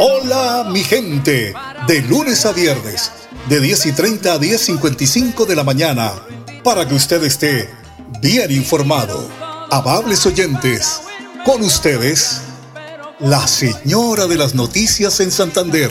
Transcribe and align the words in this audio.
Hola, 0.00 0.64
mi 0.70 0.84
gente. 0.84 1.54
De 1.86 2.02
lunes 2.02 2.46
a 2.46 2.52
viernes 2.52 3.10
de 3.48 3.60
10 3.60 3.86
y 3.86 3.92
30 3.92 4.32
a 4.32 4.38
10.55 4.38 5.46
de 5.46 5.56
la 5.56 5.64
mañana, 5.64 6.12
para 6.62 6.86
que 6.86 6.94
usted 6.94 7.24
esté 7.24 7.68
bien 8.20 8.50
informado. 8.50 9.28
Amables 9.70 10.24
oyentes, 10.26 11.00
con 11.44 11.62
ustedes, 11.62 12.42
la 13.18 13.46
señora 13.48 14.26
de 14.26 14.36
las 14.36 14.54
noticias 14.54 15.18
en 15.20 15.30
Santander, 15.30 15.90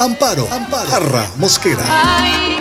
Amparo, 0.00 0.48
Amparo 0.50 0.88
Jarra 0.88 1.30
Mosquera. 1.36 1.84
Ay, 1.86 2.56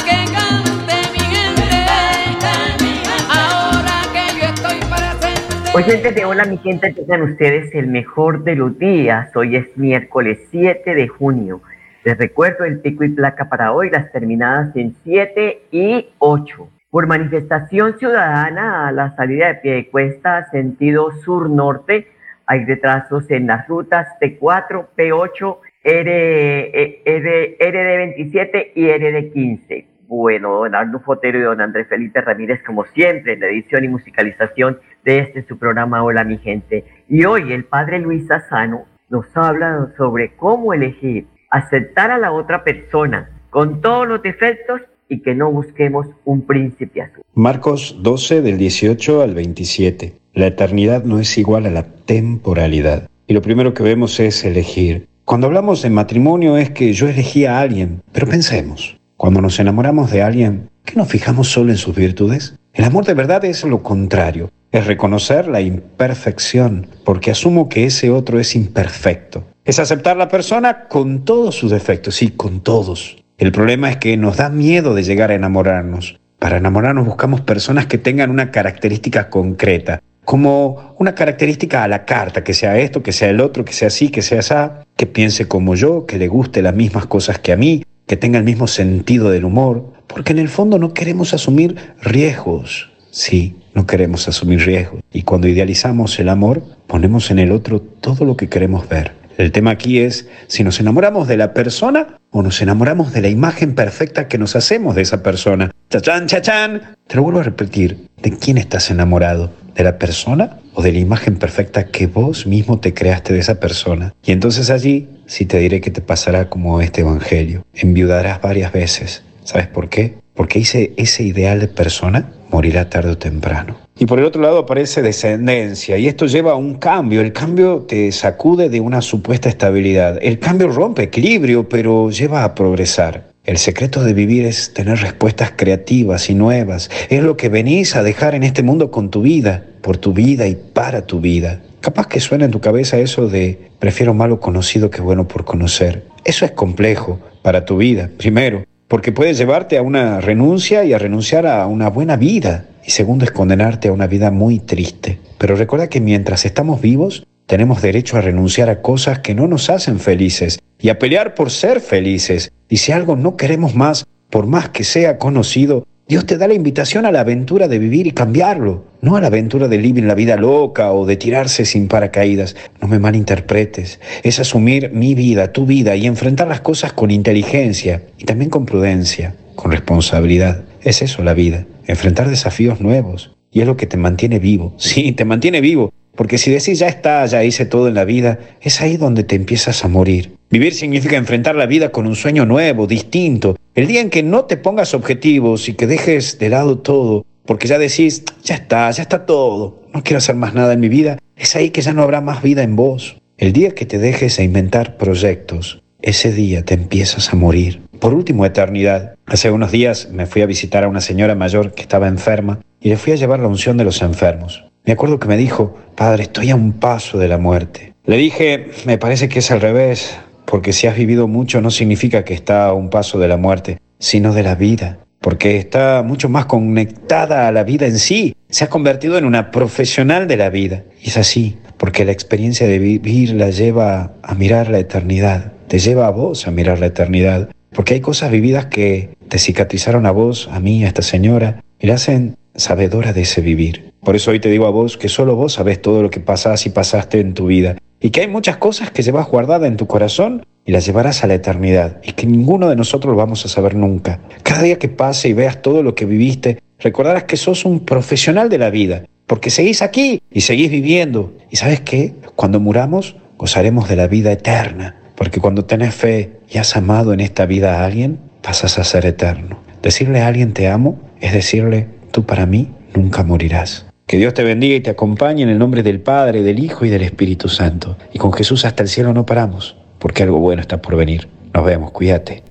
Oyentes 5.76 6.14
de 6.14 6.24
Hola 6.24 6.46
mi 6.46 6.60
gente, 6.60 6.94
tengan 6.94 7.24
ustedes 7.24 7.74
el 7.74 7.88
mejor 7.88 8.44
de 8.44 8.56
los 8.56 8.78
días. 8.78 9.36
Hoy 9.36 9.56
es 9.56 9.76
miércoles 9.76 10.38
7 10.52 10.94
de 10.94 11.08
junio. 11.08 11.64
Les 12.04 12.16
recuerdo 12.16 12.64
el 12.64 12.80
pico 12.80 13.04
y 13.04 13.10
placa 13.10 13.50
para 13.50 13.74
hoy, 13.74 13.90
las 13.90 14.12
terminadas 14.12 14.76
en 14.76 14.96
7 15.04 15.64
y 15.72 16.10
8. 16.20 16.70
Por 16.92 17.08
manifestación 17.08 17.98
ciudadana 17.98 18.88
a 18.88 18.92
la 18.92 19.16
salida 19.16 19.48
de 19.48 19.56
Piedecuesta, 19.56 20.48
sentido 20.52 21.12
sur-norte, 21.24 22.06
hay 22.46 22.66
retrasos 22.66 23.32
en 23.32 23.48
las 23.48 23.68
rutas 23.68 24.08
T4, 24.22 24.90
P8, 24.96 25.58
RD27 25.86 28.72
y 28.76 28.86
RD15. 28.86 29.86
Bueno, 30.08 30.58
don 30.58 30.76
Arno 30.76 31.00
Fotero 31.00 31.40
y 31.40 31.42
don 31.42 31.62
Andrés 31.62 31.88
Felipe 31.88 32.22
Ramírez, 32.22 32.62
como 32.64 32.86
siempre, 32.86 33.34
en 33.34 33.40
la 33.40 33.48
edición 33.48 33.84
y 33.84 33.88
musicalización 33.88 34.78
de 35.06 35.20
este 35.20 35.46
su 35.48 35.58
programa 35.58 36.04
Hola 36.04 36.24
mi 36.24 36.38
gente. 36.38 36.86
Y 37.08 37.26
hoy 37.26 37.52
el 37.52 37.66
padre 37.66 38.00
Luis 38.00 38.28
Sassano 38.28 38.86
nos 39.10 39.26
habla 39.36 39.94
sobre 39.98 40.36
cómo 40.36 40.74
elegir 40.74 41.28
aceptar 41.50 42.10
a 42.10 42.18
la 42.18 42.32
otra 42.32 42.64
persona 42.64 43.30
con 43.50 43.82
todos 43.82 44.08
los 44.08 44.22
defectos 44.24 44.82
y 45.08 45.22
que 45.22 45.36
no 45.36 45.52
busquemos 45.52 46.08
un 46.26 46.42
príncipe 46.42 47.02
azul. 47.02 47.24
Marcos 47.36 47.98
12 48.02 48.42
del 48.42 48.58
18 48.58 49.22
al 49.22 49.36
27. 49.36 50.14
La 50.34 50.48
eternidad 50.48 51.04
no 51.04 51.20
es 51.20 51.38
igual 51.38 51.68
a 51.68 51.70
la 51.70 51.84
temporalidad. 51.84 53.08
Y 53.28 53.34
lo 53.34 53.42
primero 53.42 53.74
que 53.74 53.84
vemos 53.84 54.20
es 54.20 54.44
elegir. 54.44 55.08
Cuando 55.26 55.48
hablamos 55.48 55.84
de 55.84 55.92
matrimonio 55.92 56.58
es 56.58 56.72
que 56.72 56.92
yo 56.94 57.08
elegí 57.08 57.46
a 57.46 57.60
alguien, 57.60 58.02
pero 58.12 58.28
pensemos, 58.28 58.98
cuando 59.16 59.42
nos 59.42 59.60
enamoramos 59.60 60.12
de 60.12 60.24
alguien, 60.24 60.70
¿qué 60.84 60.96
nos 60.96 61.08
fijamos 61.08 61.48
solo 61.48 61.72
en 61.72 61.78
sus 61.78 61.96
virtudes? 61.96 62.58
El 62.74 62.84
amor 62.84 63.06
de 63.06 63.14
verdad 63.14 63.46
es 63.46 63.64
lo 63.64 63.84
contrario, 63.84 64.50
es 64.74 64.88
reconocer 64.88 65.48
la 65.48 65.62
imperfección, 65.62 66.88
porque 67.06 67.30
asumo 67.30 67.70
que 67.70 67.86
ese 67.86 68.10
otro 68.10 68.40
es 68.40 68.56
imperfecto. 68.56 69.46
Es 69.66 69.78
aceptar 69.78 70.18
la 70.18 70.30
persona 70.30 70.86
con 70.90 71.24
todos 71.24 71.56
sus 71.56 71.70
defectos, 71.72 72.16
sí, 72.16 72.32
con 72.32 72.62
todos. 72.62 73.24
El 73.38 73.52
problema 73.52 73.92
es 73.92 73.98
que 73.98 74.18
nos 74.18 74.38
da 74.38 74.50
miedo 74.50 74.96
de 74.96 75.04
llegar 75.04 75.30
a 75.30 75.36
enamorarnos. 75.36 76.20
Para 76.40 76.58
enamorarnos 76.58 77.06
buscamos 77.06 77.42
personas 77.42 77.86
que 77.86 78.00
tengan 78.00 78.32
una 78.32 78.50
característica 78.50 79.30
concreta, 79.30 80.02
como 80.26 80.96
una 80.98 81.14
característica 81.14 81.84
a 81.84 81.88
la 81.88 82.04
carta, 82.04 82.44
que 82.44 82.56
sea 82.56 82.80
esto, 82.80 83.04
que 83.04 83.12
sea 83.12 83.30
el 83.30 83.42
otro, 83.42 83.64
que 83.64 83.74
sea 83.74 83.90
así, 83.90 84.10
que 84.10 84.24
sea 84.24 84.40
así, 84.40 84.56
que 84.98 85.06
piense 85.06 85.48
como 85.48 85.76
yo, 85.76 86.08
que 86.08 86.18
le 86.18 86.28
guste 86.28 86.64
las 86.64 86.74
mismas 86.74 87.06
cosas 87.06 87.38
que 87.38 87.54
a 87.54 87.58
mí, 87.58 87.86
que 88.08 88.18
tenga 88.18 88.40
el 88.40 88.44
mismo 88.44 88.66
sentido 88.66 89.30
del 89.30 89.46
humor, 89.46 89.94
porque 90.08 90.34
en 90.34 90.40
el 90.40 90.50
fondo 90.50 90.80
no 90.80 90.96
queremos 90.96 91.34
asumir 91.36 91.76
riesgos. 92.02 92.90
Sí, 93.14 93.56
no 93.76 93.86
queremos 93.86 94.28
asumir 94.28 94.66
riesgos. 94.66 95.00
Y 95.14 95.22
cuando 95.22 95.48
idealizamos 95.48 96.18
el 96.18 96.30
amor, 96.30 96.64
ponemos 96.88 97.30
en 97.30 97.38
el 97.38 97.52
otro 97.52 97.80
todo 97.80 98.26
lo 98.26 98.36
que 98.36 98.50
queremos 98.50 98.90
ver. 98.90 99.14
El 99.38 99.52
tema 99.52 99.70
aquí 99.70 100.00
es 100.00 100.28
si 100.48 100.64
nos 100.64 100.80
enamoramos 100.80 101.28
de 101.28 101.38
la 101.38 101.54
persona 101.54 102.18
o 102.32 102.42
nos 102.42 102.60
enamoramos 102.64 103.14
de 103.14 103.22
la 103.22 103.30
imagen 103.30 103.76
perfecta 103.76 104.28
que 104.28 104.40
nos 104.40 104.56
hacemos 104.56 104.96
de 104.96 105.04
esa 105.04 105.22
persona. 105.22 105.70
Chachán, 105.92 106.26
chachán. 106.26 106.96
Te 107.06 107.18
lo 107.18 107.22
vuelvo 107.22 107.42
a 107.42 107.44
repetir. 107.44 108.10
¿De 108.20 108.32
quién 108.32 108.58
estás 108.58 108.90
enamorado? 108.90 109.52
¿De 109.76 109.84
la 109.84 110.00
persona 110.00 110.58
o 110.74 110.82
de 110.82 110.92
la 110.92 111.00
imagen 111.00 111.36
perfecta 111.36 111.86
que 111.86 112.08
vos 112.08 112.48
mismo 112.48 112.80
te 112.80 112.96
creaste 112.96 113.34
de 113.34 113.40
esa 113.42 113.60
persona? 113.60 114.16
Y 114.26 114.32
entonces 114.32 114.72
allí 114.72 115.08
sí 115.28 115.46
te 115.46 115.60
diré 115.60 115.82
que 115.82 115.92
te 115.92 116.02
pasará 116.02 116.50
como 116.50 116.82
este 116.82 117.02
evangelio. 117.02 117.64
Enviudarás 117.76 118.42
varias 118.42 118.72
veces. 118.72 119.22
¿Sabes 119.44 119.68
por 119.68 119.90
qué? 119.90 120.23
Porque 120.36 120.60
ese, 120.60 121.24
ideal 121.24 121.60
de 121.60 121.68
persona 121.68 122.32
morirá 122.50 122.90
tarde 122.90 123.12
o 123.12 123.18
temprano. 123.18 123.78
Y 123.98 124.06
por 124.06 124.20
el 124.20 124.26
otro 124.26 124.42
lado 124.42 124.60
aparece 124.60 125.02
descendencia 125.02 125.98
y 125.98 126.08
esto 126.08 126.26
lleva 126.26 126.54
a 126.54 126.56
un 126.56 126.76
cambio. 126.76 127.22
El 127.22 127.34
cambio 127.34 127.86
te 127.88 128.12
sacude 128.12 128.70
de 128.70 128.80
una 128.80 129.02
supuesta 129.02 129.50
estabilidad. 129.50 130.18
El 130.22 130.40
cambio 130.40 130.70
rompe 130.70 131.04
equilibrio, 131.04 131.70
pero 131.70 132.10
lleva 132.10 132.44
a 132.44 132.56
progresar. 132.56 133.32
El 133.46 133.58
secreto 133.58 134.04
de 134.04 134.14
vivir 134.14 134.46
es 134.46 134.74
tener 134.74 135.00
respuestas 135.00 135.54
creativas 135.56 136.30
y 136.30 136.34
nuevas. 136.34 136.90
Es 137.10 137.22
lo 137.22 137.38
que 137.38 137.50
venís 137.50 137.96
a 137.96 138.02
dejar 138.02 138.36
en 138.36 138.44
este 138.44 138.64
mundo 138.64 138.90
con 138.90 139.12
tu 139.12 139.22
vida, 139.22 139.66
por 139.82 139.98
tu 139.98 140.14
vida 140.14 140.48
y 140.48 140.56
para 140.56 141.06
tu 141.06 141.20
vida. 141.20 141.62
Capaz 141.82 142.08
que 142.08 142.22
suena 142.22 142.46
en 142.46 142.52
tu 142.52 142.62
cabeza 142.62 142.98
eso 142.98 143.28
de 143.28 143.60
prefiero 143.80 144.14
malo 144.14 144.40
conocido 144.40 144.90
que 144.90 145.02
bueno 145.02 145.28
por 145.28 145.44
conocer. 145.44 146.04
Eso 146.24 146.46
es 146.46 146.52
complejo 146.52 147.20
para 147.42 147.66
tu 147.66 147.78
vida, 147.78 148.10
primero 148.18 148.64
porque 148.94 149.12
puede 149.12 149.34
llevarte 149.34 149.80
a 149.80 149.82
una 149.82 150.22
renuncia 150.22 150.84
y 150.84 150.94
a 150.94 151.00
renunciar 151.00 151.48
a 151.48 151.66
una 151.66 151.90
buena 151.90 152.16
vida. 152.16 152.68
Y 152.86 152.92
segundo 152.92 153.26
es 153.26 153.32
condenarte 153.32 153.88
a 153.88 153.92
una 153.92 154.06
vida 154.06 154.30
muy 154.30 154.60
triste. 154.60 155.18
Pero 155.40 155.56
recuerda 155.56 155.90
que 155.90 156.00
mientras 156.00 156.46
estamos 156.46 156.80
vivos, 156.80 157.26
tenemos 157.48 157.82
derecho 157.82 158.18
a 158.18 158.22
renunciar 158.22 158.70
a 158.70 158.84
cosas 158.84 159.18
que 159.18 159.34
no 159.34 159.48
nos 159.48 159.72
hacen 159.72 160.00
felices 160.00 160.60
y 160.80 160.90
a 160.90 161.00
pelear 161.00 161.34
por 161.34 161.50
ser 161.50 161.82
felices. 161.82 162.52
Y 162.70 162.78
si 162.78 162.92
algo 162.92 163.16
no 163.16 163.36
queremos 163.36 163.74
más, 163.74 164.06
por 164.30 164.46
más 164.46 164.70
que 164.70 164.84
sea 164.84 165.18
conocido, 165.18 165.88
Dios 166.06 166.26
te 166.26 166.38
da 166.38 166.50
la 166.50 166.54
invitación 166.54 167.06
a 167.06 167.14
la 167.14 167.22
aventura 167.22 167.70
de 167.70 167.80
vivir 167.80 168.08
y 168.08 168.12
cambiarlo, 168.12 168.84
no 169.02 169.16
a 169.16 169.22
la 169.22 169.28
aventura 169.28 169.70
de 169.70 169.78
vivir 169.78 170.04
la 170.04 170.16
vida 170.16 170.36
loca 170.36 170.92
o 170.92 171.06
de 171.06 171.16
tirarse 171.16 171.64
sin 171.64 171.88
paracaídas. 171.88 172.58
No 172.82 172.90
me 172.90 173.00
malinterpretes. 173.00 174.02
Es 174.22 174.40
asumir 174.42 174.92
mi 174.92 175.16
vida, 175.16 175.54
tu 175.54 175.66
vida 175.66 175.96
y 175.96 176.06
enfrentar 176.06 176.50
las 176.50 176.60
cosas 176.60 176.92
con 176.92 177.10
inteligencia 177.10 178.04
y 178.18 178.26
también 178.26 178.50
con 178.50 178.66
prudencia, 178.66 179.36
con 179.56 179.72
responsabilidad. 179.72 180.66
Es 180.82 181.02
eso 181.02 181.24
la 181.24 181.34
vida, 181.34 181.66
enfrentar 181.88 182.30
desafíos 182.30 182.82
nuevos. 182.82 183.32
Y 183.50 183.62
es 183.62 183.68
lo 183.68 183.78
que 183.78 183.88
te 183.88 183.96
mantiene 183.96 184.40
vivo. 184.40 184.76
Sí, 184.78 185.14
te 185.14 185.24
mantiene 185.24 185.62
vivo. 185.62 185.94
Porque 186.16 186.38
si 186.38 186.52
decís 186.52 186.80
ya 186.80 186.88
está, 186.90 187.26
ya 187.28 187.46
hice 187.46 187.66
todo 187.66 187.88
en 187.88 187.96
la 187.96 188.04
vida, 188.04 188.40
es 188.62 188.82
ahí 188.82 188.98
donde 188.98 189.24
te 189.24 189.36
empiezas 189.36 189.86
a 189.86 189.88
morir. 189.88 190.36
Vivir 190.54 190.76
significa 190.76 191.18
enfrentar 191.18 191.56
la 191.56 191.66
vida 191.66 191.90
con 191.90 192.06
un 192.06 192.16
sueño 192.16 192.46
nuevo, 192.46 192.86
distinto. 192.86 193.56
El 193.74 193.88
día 193.88 194.02
en 194.02 194.12
que 194.12 194.22
no 194.22 194.46
te 194.46 194.56
pongas 194.56 194.94
objetivos 194.94 195.68
y 195.68 195.74
que 195.74 195.88
dejes 195.88 196.38
de 196.38 196.50
lado 196.50 196.78
todo, 196.78 197.26
porque 197.48 197.68
ya 197.68 197.80
decís, 197.80 198.24
ya 198.44 198.54
está, 198.54 198.92
ya 198.92 199.02
está 199.02 199.26
todo, 199.26 199.82
no 199.96 200.04
quiero 200.04 200.20
hacer 200.20 200.36
más 200.36 200.54
nada 200.54 200.74
en 200.74 200.80
mi 200.80 200.90
vida, 200.90 201.18
es 201.36 201.56
ahí 201.56 201.72
que 201.72 201.82
ya 201.82 201.92
no 201.92 202.04
habrá 202.04 202.22
más 202.22 202.44
vida 202.44 202.62
en 202.62 202.76
vos. 202.76 203.18
El 203.40 203.52
día 203.52 203.74
que 203.74 203.88
te 203.88 203.98
dejes 203.98 204.38
a 204.38 204.44
inventar 204.44 204.96
proyectos, 204.98 205.82
ese 206.04 206.32
día 206.32 206.64
te 206.64 206.76
empiezas 206.76 207.34
a 207.34 207.36
morir. 207.36 207.82
Por 208.00 208.14
último, 208.14 208.46
eternidad. 208.46 209.16
Hace 209.26 209.50
unos 209.50 209.72
días 209.72 210.10
me 210.12 210.28
fui 210.28 210.44
a 210.44 210.46
visitar 210.46 210.84
a 210.84 210.88
una 210.88 211.02
señora 211.02 211.34
mayor 211.34 211.74
que 211.74 211.82
estaba 211.82 212.08
enferma 212.08 212.60
y 212.80 212.90
le 212.90 212.98
fui 212.98 213.14
a 213.14 213.16
llevar 213.16 213.40
la 213.40 213.48
unción 213.48 213.76
de 213.78 213.86
los 213.86 214.04
enfermos. 214.04 214.66
Me 214.86 214.94
acuerdo 214.94 215.18
que 215.18 215.28
me 215.28 215.36
dijo, 215.36 215.76
Padre, 215.96 216.22
estoy 216.22 216.52
a 216.52 216.56
un 216.56 216.74
paso 216.74 217.18
de 217.18 217.28
la 217.28 217.40
muerte. 217.40 217.96
Le 218.06 218.18
dije, 218.18 218.68
me 218.86 219.00
parece 219.00 219.30
que 219.30 219.40
es 219.40 219.50
al 219.50 219.62
revés, 219.62 220.20
porque 220.46 220.74
si 220.74 220.88
has 220.88 220.96
vivido 220.96 221.28
mucho 221.28 221.62
no 221.62 221.72
significa 221.72 222.24
que 222.24 222.34
está 222.34 222.66
a 222.66 222.74
un 222.74 222.90
paso 222.90 223.20
de 223.20 223.28
la 223.28 223.38
muerte, 223.38 223.80
sino 224.00 224.34
de 224.34 224.44
la 224.44 224.56
vida, 224.56 225.00
porque 225.20 225.58
está 225.58 226.04
mucho 226.06 226.28
más 226.28 226.46
conectada 226.46 227.48
a 227.48 227.52
la 227.52 227.64
vida 227.64 227.86
en 227.86 227.98
sí. 227.98 228.36
Se 228.50 228.66
ha 228.66 228.70
convertido 228.70 229.18
en 229.18 229.26
una 229.26 229.52
profesional 229.52 230.28
de 230.28 230.36
la 230.36 230.50
vida. 230.50 230.84
Y 231.02 231.10
es 231.10 231.18
así, 231.18 231.58
porque 231.78 232.04
la 232.04 232.12
experiencia 232.12 232.68
de 232.68 232.78
vivir 232.78 233.34
la 233.34 233.50
lleva 233.50 234.14
a 234.22 234.36
mirar 234.36 234.70
la 234.70 234.80
eternidad, 234.80 235.54
te 235.68 235.80
lleva 235.80 236.08
a 236.08 236.12
vos 236.12 236.46
a 236.46 236.52
mirar 236.52 236.80
la 236.80 236.88
eternidad, 236.88 237.50
porque 237.72 237.94
hay 237.94 238.02
cosas 238.02 238.32
vividas 238.32 238.66
que 238.66 239.16
te 239.30 239.40
cicatrizaron 239.40 240.06
a 240.06 240.12
vos, 240.12 240.50
a 240.52 240.60
mí, 240.60 240.84
a 240.84 240.88
esta 240.88 241.02
señora, 241.02 241.64
y 241.80 241.88
la 241.88 241.96
hacen 241.96 242.36
sabedora 242.56 243.14
de 243.14 243.22
ese 243.22 243.42
vivir. 243.42 243.94
Por 244.02 244.18
eso 244.18 244.32
hoy 244.32 244.40
te 244.42 244.50
digo 244.50 244.68
a 244.68 244.72
vos 244.72 244.98
que 244.98 245.08
solo 245.08 245.36
vos 245.36 245.54
sabés 245.54 245.82
todo 245.82 246.04
lo 246.04 246.10
que 246.10 246.20
pasás 246.20 246.66
y 246.66 246.70
pasaste 246.70 247.22
en 247.22 247.34
tu 247.34 247.48
vida 247.48 247.78
y 248.04 248.10
que 248.10 248.20
hay 248.20 248.28
muchas 248.28 248.58
cosas 248.58 248.92
que 248.92 249.02
llevas 249.02 249.28
guardada 249.28 249.66
en 249.66 249.78
tu 249.78 249.88
corazón 249.88 250.46
y 250.66 250.74
la 250.74 250.80
llevarás 250.80 251.24
a 251.24 251.28
la 251.28 251.36
eternidad 251.36 252.02
y 252.04 252.12
que 252.12 252.28
ninguno 252.28 252.70
de 252.70 252.76
nosotros 252.76 253.12
lo 253.12 253.18
vamos 253.18 253.46
a 253.46 253.48
saber 253.48 253.76
nunca. 253.76 254.20
Cada 254.44 254.62
día 254.62 254.78
que 254.78 254.90
pase 254.90 255.30
y 255.30 255.34
veas 255.34 255.62
todo 255.62 255.82
lo 255.84 255.96
que 255.96 256.06
viviste, 256.06 256.60
recordarás 256.80 257.24
que 257.24 257.38
sos 257.38 257.64
un 257.64 257.80
profesional 257.80 258.50
de 258.50 258.58
la 258.58 258.70
vida, 258.70 259.06
porque 259.26 259.50
seguís 259.50 259.82
aquí 259.82 260.22
y 260.30 260.42
seguís 260.42 260.70
viviendo. 260.70 261.32
¿Y 261.50 261.56
sabes 261.56 261.80
qué? 261.80 262.14
Cuando 262.36 262.60
muramos, 262.60 263.16
gozaremos 263.38 263.88
de 263.88 263.96
la 263.96 264.08
vida 264.08 264.34
eterna, 264.34 264.98
porque 265.16 265.40
cuando 265.40 265.64
tenés 265.64 265.96
fe 265.96 266.42
y 266.50 266.58
has 266.58 266.76
amado 266.76 267.14
en 267.14 267.22
esta 267.22 267.46
vida 267.46 267.80
a 267.80 267.86
alguien, 267.86 268.20
pasas 268.42 268.78
a 268.80 268.84
ser 268.84 269.06
eterno. 269.06 269.60
Decirle 269.82 270.20
a 270.20 270.28
alguien 270.28 270.52
te 270.52 270.68
amo 270.68 271.00
es 271.22 271.32
decirle, 271.32 271.88
tú 272.12 272.26
para 272.26 272.46
mí 272.46 272.70
nunca 272.94 273.24
morirás. 273.24 273.86
Que 274.06 274.18
Dios 274.18 274.34
te 274.34 274.44
bendiga 274.44 274.76
y 274.76 274.82
te 274.82 274.90
acompañe 274.90 275.44
en 275.44 275.50
el 275.50 275.58
nombre 275.58 275.82
del 275.82 276.02
Padre, 276.02 276.44
del 276.44 276.60
Hijo 276.60 276.86
y 276.86 276.90
del 276.90 277.04
Espíritu 277.04 277.48
Santo. 277.48 277.98
Y 278.12 278.20
con 278.20 278.34
Jesús 278.34 278.66
hasta 278.66 278.84
el 278.84 278.90
cielo 278.90 279.14
no 279.14 279.26
paramos, 279.26 279.78
porque 279.98 280.24
algo 280.24 280.40
bueno 280.40 280.62
está 280.62 280.82
por 280.82 280.96
venir. 280.98 281.30
Nos 281.54 281.66
vemos, 281.66 281.92
cuídate. 281.92 282.44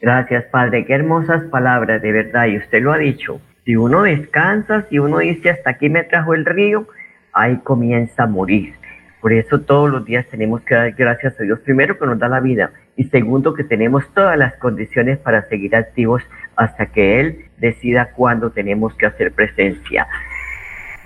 Gracias, 0.00 0.44
Padre. 0.44 0.86
Qué 0.86 0.94
hermosas 0.94 1.42
palabras, 1.50 2.00
de 2.00 2.12
verdad. 2.12 2.46
Y 2.46 2.58
usted 2.58 2.80
lo 2.80 2.92
ha 2.92 2.98
dicho. 2.98 3.40
Si 3.64 3.74
uno 3.74 4.02
descansa, 4.02 4.86
si 4.88 5.00
uno 5.00 5.18
dice 5.18 5.50
hasta 5.50 5.70
aquí 5.70 5.88
me 5.88 6.04
trajo 6.04 6.32
el 6.32 6.44
río, 6.44 6.86
ahí 7.32 7.56
comienza 7.64 8.22
a 8.22 8.26
morir. 8.26 8.74
Por 9.20 9.32
eso 9.32 9.60
todos 9.60 9.90
los 9.90 10.04
días 10.04 10.24
tenemos 10.30 10.60
que 10.60 10.76
dar 10.76 10.92
gracias 10.92 11.34
a 11.40 11.42
Dios, 11.42 11.58
primero 11.58 11.98
que 11.98 12.06
nos 12.06 12.18
da 12.18 12.28
la 12.28 12.38
vida 12.38 12.70
y 12.94 13.04
segundo 13.04 13.54
que 13.54 13.64
tenemos 13.64 14.04
todas 14.14 14.38
las 14.38 14.54
condiciones 14.54 15.18
para 15.18 15.48
seguir 15.48 15.74
activos 15.74 16.22
hasta 16.54 16.86
que 16.86 17.18
Él 17.18 17.44
decida 17.58 18.12
cuándo 18.12 18.50
tenemos 18.50 18.94
que 18.94 19.06
hacer 19.06 19.32
presencia. 19.32 20.06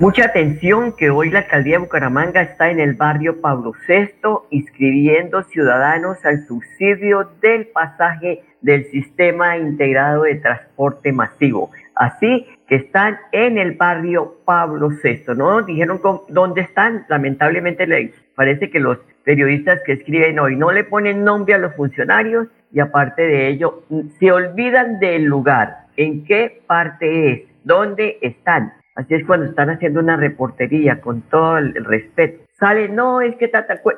Mucha 0.00 0.24
atención 0.24 0.94
que 0.96 1.10
hoy 1.10 1.28
la 1.28 1.40
alcaldía 1.40 1.74
de 1.74 1.84
Bucaramanga 1.84 2.40
está 2.40 2.70
en 2.70 2.80
el 2.80 2.94
barrio 2.94 3.42
Pablo 3.42 3.74
VI 3.86 4.46
inscribiendo 4.48 5.42
ciudadanos 5.42 6.24
al 6.24 6.46
subsidio 6.46 7.28
del 7.42 7.66
pasaje 7.66 8.42
del 8.62 8.86
sistema 8.86 9.58
integrado 9.58 10.22
de 10.22 10.36
transporte 10.36 11.12
masivo. 11.12 11.70
Así 11.94 12.46
que 12.66 12.76
están 12.76 13.18
en 13.32 13.58
el 13.58 13.72
barrio 13.72 14.36
Pablo 14.46 14.88
VI. 14.88 15.34
No 15.36 15.60
dijeron 15.60 16.00
dónde 16.30 16.62
están. 16.62 17.04
Lamentablemente 17.10 17.86
les 17.86 18.14
parece 18.34 18.70
que 18.70 18.80
los 18.80 18.96
periodistas 19.22 19.82
que 19.84 19.92
escriben 19.92 20.38
hoy 20.38 20.56
no 20.56 20.72
le 20.72 20.84
ponen 20.84 21.24
nombre 21.24 21.52
a 21.52 21.58
los 21.58 21.74
funcionarios 21.74 22.48
y 22.72 22.80
aparte 22.80 23.20
de 23.20 23.48
ello 23.48 23.82
se 24.18 24.32
olvidan 24.32 24.98
del 24.98 25.24
lugar. 25.24 25.88
¿En 25.98 26.24
qué 26.24 26.62
parte 26.66 27.32
es? 27.32 27.42
¿Dónde 27.64 28.16
están? 28.22 28.79
Así 29.00 29.14
es 29.14 29.24
cuando 29.24 29.46
están 29.46 29.70
haciendo 29.70 29.98
una 30.00 30.18
reportería 30.18 31.00
con 31.00 31.22
todo 31.22 31.56
el 31.56 31.74
respeto. 31.86 32.44
Sale, 32.58 32.90
no, 32.90 33.22
es 33.22 33.34
que 33.36 33.50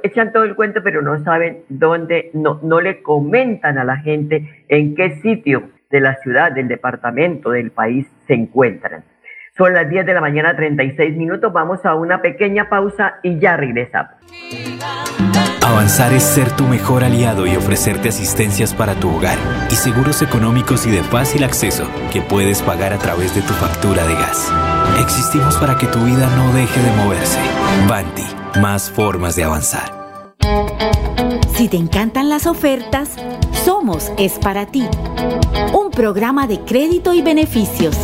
echan 0.05 0.33
todo 0.33 0.45
el 0.45 0.55
cuento, 0.55 0.81
pero 0.85 1.03
no 1.03 1.19
saben 1.25 1.65
dónde, 1.69 2.31
no, 2.35 2.61
no 2.63 2.81
le 2.81 3.03
comentan 3.03 3.79
a 3.79 3.85
la 3.85 3.97
gente 3.97 4.65
en 4.69 4.95
qué 4.95 5.17
sitio 5.17 5.71
de 5.91 6.01
la 6.01 6.15
ciudad, 6.15 6.53
del 6.53 6.69
departamento, 6.69 7.51
del 7.51 7.73
país 7.73 8.07
se 8.29 8.35
encuentran. 8.35 9.03
Son 9.57 9.75
las 9.75 9.89
10 9.89 10.07
de 10.07 10.15
la 10.15 10.21
mañana, 10.21 10.55
36 10.55 11.17
minutos. 11.17 11.53
Vamos 11.53 11.85
a 11.85 11.97
una 11.97 12.23
pequeña 12.23 12.69
pausa 12.69 13.17
y 13.25 13.41
ya 13.41 13.57
regresamos. 13.57 14.13
Avanzar 15.67 16.13
es 16.13 16.23
ser 16.23 16.51
tu 16.51 16.65
mejor 16.65 17.03
aliado 17.03 17.47
y 17.47 17.57
ofrecerte 17.57 18.09
asistencias 18.09 18.75
para 18.75 18.95
tu 18.95 19.09
hogar 19.09 19.39
y 19.71 19.75
seguros 19.75 20.21
económicos 20.21 20.87
y 20.87 20.91
de 20.91 21.03
fácil 21.03 21.45
acceso 21.45 21.89
que 22.13 22.21
puedes 22.21 22.63
pagar 22.63 22.93
a 22.93 22.99
través 22.99 23.35
de 23.35 23.43
tu 23.43 23.53
factura 23.55 24.07
de 24.07 24.15
gas. 24.15 24.53
Existimos 25.03 25.57
para 25.57 25.77
que 25.77 25.87
tu 25.87 25.99
vida 26.05 26.29
no 26.37 26.53
deje 26.53 26.81
de 26.81 26.91
moverse. 27.03 27.39
Banti, 27.89 28.27
más 28.61 28.91
formas 28.91 29.37
de 29.37 29.45
avanzar. 29.45 30.03
Si 31.55 31.69
te 31.69 31.77
encantan 31.77 32.29
las 32.29 32.47
ofertas, 32.47 33.11
Somos 33.65 34.11
es 34.19 34.39
para 34.41 34.67
ti. 34.67 34.83
Un 35.73 35.93
programa 35.93 36.49
de 36.49 36.59
crédito 36.61 37.15
y 37.15 37.23
beneficios. 37.23 37.97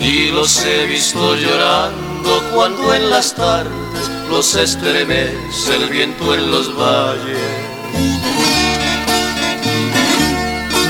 y 0.00 0.30
los 0.32 0.62
he 0.64 0.86
visto 0.86 1.36
llorando 1.36 2.42
cuando 2.52 2.92
en 2.94 3.08
las 3.08 3.34
tardes 3.34 4.10
los 4.30 4.54
estremece 4.54 5.76
el 5.76 5.88
viento 5.88 6.34
en 6.34 6.50
los 6.50 6.76
valles 6.76 7.75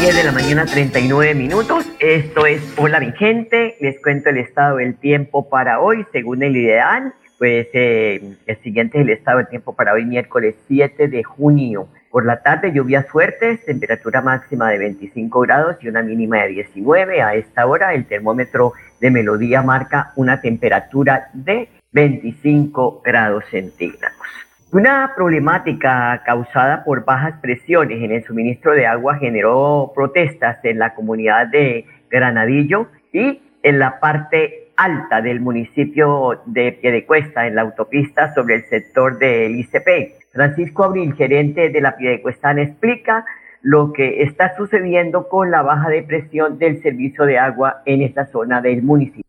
10 0.01 0.15
de 0.15 0.25
la 0.25 0.33
mañana, 0.33 0.67
39 0.67 1.35
minutos. 1.35 1.91
Esto 2.01 2.45
es 2.45 2.61
Hola 2.77 3.01
mi 3.01 3.13
gente. 3.13 3.77
Les 3.81 3.99
cuento 4.03 4.29
el 4.29 4.37
estado 4.37 4.77
del 4.77 4.95
tiempo 4.97 5.49
para 5.49 5.81
hoy, 5.81 6.05
según 6.13 6.43
el 6.43 6.55
ideal. 6.55 7.15
Pues 7.39 7.69
eh, 7.73 8.37
el 8.47 8.63
siguiente 8.63 8.99
es 8.99 9.05
el 9.05 9.11
estado 9.11 9.39
del 9.39 9.49
tiempo 9.49 9.75
para 9.75 9.95
hoy, 9.95 10.05
miércoles 10.05 10.55
7 10.69 11.09
de 11.09 11.25
junio. 11.25 11.89
Por 12.11 12.27
la 12.27 12.43
tarde, 12.43 12.73
lluvias 12.73 13.09
fuertes, 13.09 13.65
temperatura 13.65 14.21
máxima 14.21 14.69
de 14.69 14.79
25 14.79 15.41
grados 15.41 15.77
y 15.81 15.89
una 15.89 16.03
mínima 16.03 16.43
de 16.43 16.49
19. 16.49 17.23
A 17.23 17.35
esta 17.35 17.67
hora, 17.67 17.95
el 17.95 18.05
termómetro 18.05 18.75
de 19.01 19.11
Melodía 19.11 19.63
marca 19.63 20.13
una 20.17 20.43
temperatura 20.43 21.31
de 21.33 21.69
25 21.93 23.01
grados 23.03 23.45
centígrados. 23.51 24.27
Una 24.73 25.13
problemática 25.15 26.23
causada 26.27 26.83
por 26.83 27.05
bajas 27.05 27.35
presiones 27.41 28.03
en 28.03 28.11
el 28.11 28.25
suministro 28.25 28.73
de 28.73 28.85
agua 28.85 29.17
generó 29.17 29.93
protestas 29.95 30.59
en 30.65 30.81
la 30.81 30.93
comunidad 30.93 31.47
de 31.47 31.87
Granadillo 32.11 32.89
y 33.13 33.41
en 33.63 33.79
la 33.79 34.01
parte 34.01 34.73
alta 34.77 35.23
del 35.23 35.41
municipio 35.41 36.43
de 36.47 36.73
Piedecuesta, 36.73 37.47
en 37.47 37.55
la 37.55 37.63
autopista 37.63 38.35
sobre 38.35 38.57
el 38.57 38.65
sector 38.65 39.19
del 39.19 39.55
ICP. 39.55 40.33
Francisco 40.33 40.83
Abril, 40.83 41.15
gerente 41.15 41.69
de 41.69 41.81
la 41.81 41.97
Piedecuestana, 41.97 42.63
explica 42.63 43.25
lo 43.63 43.93
que 43.93 44.25
está 44.25 44.57
sucediendo 44.57 45.29
con 45.29 45.53
la 45.53 45.63
baja 45.63 45.89
de 45.89 46.03
presión 46.03 46.59
del 46.59 46.83
servicio 46.83 47.25
de 47.25 47.39
agua 47.39 47.83
en 47.87 48.03
esta 48.03 48.27
zona 48.27 48.61
del 48.61 48.83
municipio. 48.83 49.23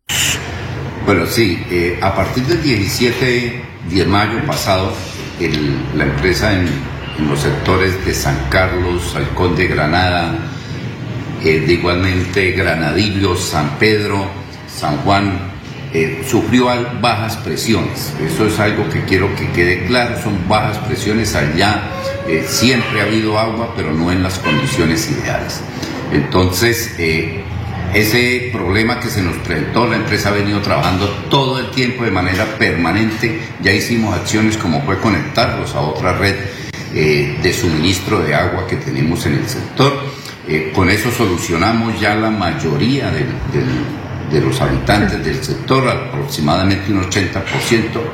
Bueno, 1.06 1.26
sí, 1.26 1.58
eh, 1.70 1.96
a 2.02 2.14
partir 2.14 2.42
del 2.42 2.60
17 2.60 3.62
de 3.88 4.04
mayo 4.04 4.44
pasado, 4.46 4.92
la 5.94 6.04
empresa 6.04 6.52
en, 6.52 6.98
los 7.28 7.40
sectores 7.40 8.04
de 8.06 8.14
San 8.14 8.46
Carlos, 8.48 9.16
Halcón 9.16 9.56
de 9.56 9.66
Granada, 9.66 10.38
eh, 11.42 11.66
igualmente 11.68 12.52
Granadillo, 12.52 13.34
San 13.34 13.76
Pedro, 13.80 14.24
San 14.68 14.98
Juan, 14.98 15.36
eh, 15.92 16.24
sufrió 16.28 16.68
bajas 17.00 17.36
presiones. 17.38 18.12
Eso 18.24 18.46
es 18.46 18.60
algo 18.60 18.88
que 18.88 19.02
quiero 19.04 19.34
que 19.34 19.50
quede 19.50 19.86
claro, 19.86 20.14
son 20.22 20.48
bajas 20.48 20.78
presiones 20.78 21.34
allá. 21.34 21.82
siempre 22.46 23.00
ha 23.00 23.04
habido 23.04 23.36
agua, 23.36 23.72
pero 23.74 23.92
no 23.92 24.12
en 24.12 24.22
las 24.22 24.38
condiciones 24.38 25.10
ideales. 25.10 25.60
Entonces, 26.12 26.94
ese 27.94 28.50
problema 28.52 29.00
que 29.00 29.08
se 29.08 29.22
nos 29.22 29.36
presentó, 29.38 29.86
la 29.86 29.96
empresa 29.96 30.28
ha 30.28 30.32
venido 30.32 30.60
trabajando 30.60 31.06
todo 31.30 31.58
el 31.58 31.70
tiempo 31.70 32.04
de 32.04 32.10
manera 32.10 32.44
permanente. 32.58 33.40
Ya 33.62 33.72
hicimos 33.72 34.14
acciones 34.14 34.56
como 34.56 34.82
fue 34.82 34.98
conectarlos 34.98 35.74
a 35.74 35.80
otra 35.80 36.12
red 36.12 36.34
eh, 36.94 37.38
de 37.42 37.52
suministro 37.52 38.20
de 38.20 38.34
agua 38.34 38.66
que 38.66 38.76
tenemos 38.76 39.24
en 39.26 39.34
el 39.34 39.48
sector. 39.48 39.92
Eh, 40.46 40.72
con 40.74 40.88
eso 40.90 41.10
solucionamos 41.10 41.98
ya 42.00 42.14
la 42.14 42.30
mayoría 42.30 43.10
de 43.10 44.40
los 44.40 44.60
habitantes 44.60 45.24
del 45.24 45.42
sector, 45.42 45.88
aproximadamente 45.88 46.92
un 46.92 47.02
80%. 47.02 47.42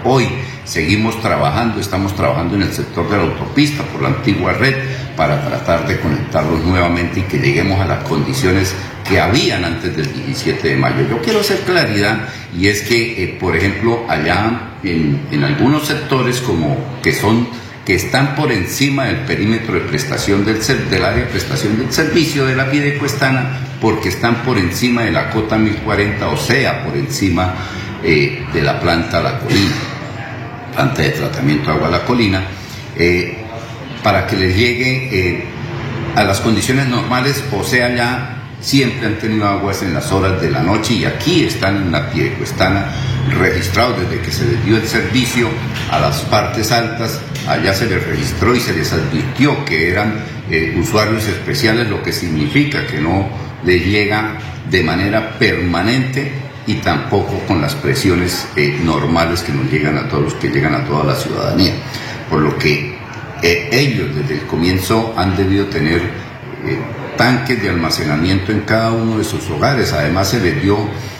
Hoy 0.05 0.29
seguimos 0.65 1.21
trabajando, 1.21 1.81
estamos 1.81 2.15
trabajando 2.17 2.57
en 2.57 2.63
el 2.63 2.73
sector 2.73 3.09
de 3.11 3.17
la 3.17 3.23
autopista 3.25 3.83
por 3.85 4.03
la 4.03 4.09
antigua 4.09 4.53
red 4.53 4.75
para 5.17 5.45
tratar 5.47 5.87
de 5.87 6.01
conectarlos 6.01 6.65
nuevamente 6.65 7.21
y 7.21 7.23
que 7.25 7.39
lleguemos 7.39 7.81
a 7.81 7.87
las 7.87 8.05
condiciones 8.05 8.75
que 9.05 9.21
habían 9.21 9.65
antes 9.65 9.97
del 9.97 10.13
17 10.13 10.69
de 10.69 10.77
mayo. 10.77 11.07
Yo 11.09 11.21
quiero 11.21 11.41
hacer 11.41 11.61
claridad 11.61 12.29
y 12.59 12.69
es 12.69 12.83
que, 12.83 13.23
eh, 13.23 13.37
por 13.39 13.57
ejemplo, 13.57 14.07
allá 14.09 14.79
en, 14.83 15.45
algunos 15.45 15.87
sectores 15.87 16.41
como 16.41 16.77
que 17.03 17.13
son 17.13 17.47
que 17.85 17.95
están 17.95 18.35
por 18.35 18.51
encima 18.51 19.05
del 19.05 19.19
perímetro 19.27 19.75
de 19.75 19.81
prestación 19.81 20.47
del, 20.47 20.59
del 20.89 21.05
área 21.05 21.25
de 21.25 21.31
prestación 21.31 21.77
del 21.77 21.93
servicio 21.93 22.47
de 22.47 22.57
la 22.57 22.71
Piedecuestana, 22.71 23.61
porque 23.79 24.09
están 24.09 24.37
por 24.37 24.57
encima 24.57 25.03
de 25.03 25.11
la 25.11 25.29
cota 25.29 25.59
1040, 25.59 26.29
o 26.29 26.37
sea, 26.39 26.83
por 26.83 26.97
encima 26.97 27.53
eh, 28.03 28.43
de 28.55 28.63
la 28.63 28.81
planta 28.81 29.21
La 29.23 29.39
Colina, 29.39 29.75
planta 30.75 31.03
de 31.03 31.11
tratamiento 31.11 31.67
de 31.67 31.77
agua 31.77 31.91
La 31.91 32.07
Colina, 32.07 32.43
eh, 32.97 33.37
para 34.03 34.27
que 34.27 34.37
les 34.37 34.57
llegue 34.57 35.45
a 36.17 36.25
las 36.25 36.41
condiciones 36.41 36.89
normales, 36.89 37.45
o 37.53 37.65
sea, 37.65 37.95
ya 37.95 38.34
siempre 38.65 39.07
han 39.07 39.19
tenido 39.19 39.47
aguas 39.47 39.83
en 39.83 39.93
las 39.93 40.11
horas 40.11 40.41
de 40.41 40.51
la 40.51 40.63
noche 40.63 40.95
y 40.95 41.05
aquí 41.05 41.45
están 41.45 41.77
en 41.77 41.93
la 41.93 42.11
están 42.43 42.87
registrados 43.39 44.01
desde 44.01 44.23
que 44.23 44.33
se 44.33 44.47
les 44.47 44.65
dio 44.65 44.77
el 44.77 44.89
servicio 44.89 45.49
a 45.91 46.01
las 46.01 46.21
partes 46.23 46.73
altas, 46.73 47.21
allá 47.47 47.75
se 47.75 47.87
les 47.87 48.05
registró 48.07 48.55
y 48.55 48.61
se 48.61 48.73
les 48.73 48.91
advirtió 48.93 49.65
que 49.67 49.91
eran 49.91 50.15
eh, 50.51 50.75
usuarios 50.81 51.27
especiales, 51.27 51.91
lo 51.91 52.03
que 52.03 52.13
significa 52.13 52.87
que 52.87 53.01
no 53.01 53.29
les 53.65 53.85
llega 53.85 54.39
de 54.71 54.83
manera 54.83 55.39
permanente 55.39 56.33
y 56.67 56.75
tampoco 56.77 57.41
con 57.47 57.61
las 57.61 57.75
presiones 57.75 58.49
eh, 58.57 58.79
normales 58.83 59.43
que 59.43 59.53
nos 59.53 59.71
llegan 59.71 59.99
a 59.99 60.09
todos 60.09 60.25
los 60.25 60.35
que 60.35 60.49
llegan 60.49 60.75
a 60.75 60.85
toda 60.85 61.05
la 61.05 61.15
ciudadanía. 61.15 61.75
Por 62.31 62.41
lo 62.41 62.57
que 62.57 62.97
eh, 63.43 63.69
ellos 63.71 64.09
desde 64.17 64.41
el 64.41 64.47
comienzo 64.47 65.13
han 65.19 65.37
debido 65.37 65.67
tener 65.67 66.01
tanques 67.17 67.63
de 67.63 67.69
almacenamiento 67.69 68.53
en 68.53 68.61
cada 68.61 68.93
uno 68.93 69.19
de 69.19 69.25
sus 69.25 69.49
hogares. 69.51 69.93
Además 69.93 70.29
se 70.29 70.41
les 70.41 70.63
dio 70.63 70.79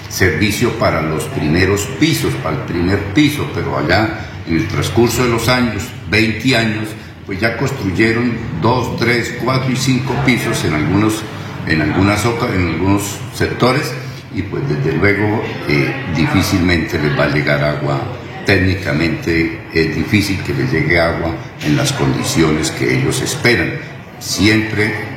servicio 0.09 0.71
para 0.79 1.03
los 1.03 1.25
primeros 1.25 1.83
pisos, 1.99 2.33
para 2.43 2.57
el 2.57 2.63
primer 2.63 2.99
piso, 3.15 3.49
pero 3.55 3.79
allá 3.79 4.27
en 4.47 4.57
el 4.57 4.69
transcurso 4.69 5.25
de 5.25 5.31
los 5.31 5.49
años, 5.49 5.85
20 6.11 6.57
años, 6.57 6.89
pues 7.27 7.41
ya 7.41 7.57
construyeron 7.57 8.33
dos, 8.61 8.97
tres, 8.99 9.37
cuatro 9.43 9.73
y 9.73 9.77
cinco 9.77 10.15
pisos 10.27 10.65
en 10.65 10.75
algunos, 10.75 11.23
en 11.67 11.81
algunas 11.81 12.25
en 12.25 12.69
algunos 12.69 13.19
sectores 13.35 13.93
y 14.35 14.43
pues 14.43 14.63
desde 14.69 14.97
luego 14.99 15.43
eh, 15.69 15.93
difícilmente 16.15 16.99
les 16.99 17.19
va 17.19 17.25
a 17.25 17.29
llegar 17.29 17.65
agua. 17.65 18.01
Técnicamente 18.45 19.63
es 19.73 19.97
difícil 19.97 20.39
que 20.43 20.53
les 20.53 20.71
llegue 20.71 21.01
agua 21.01 21.35
en 21.63 21.77
las 21.77 21.93
condiciones 21.93 22.71
que 22.71 22.99
ellos 22.99 23.23
esperan. 23.23 23.73
Siempre 24.19 25.14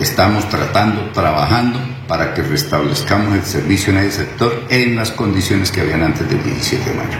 Estamos 0.00 0.48
tratando, 0.48 1.10
trabajando 1.12 1.80
para 2.06 2.32
que 2.32 2.42
restablezcamos 2.42 3.34
el 3.34 3.42
servicio 3.42 3.92
en 3.92 3.98
ese 3.98 4.24
sector 4.24 4.52
en 4.70 4.94
las 4.94 5.10
condiciones 5.10 5.72
que 5.72 5.80
habían 5.80 6.02
antes 6.02 6.28
del 6.30 6.40
17 6.40 6.88
de 6.88 6.96
mayo. 6.96 7.18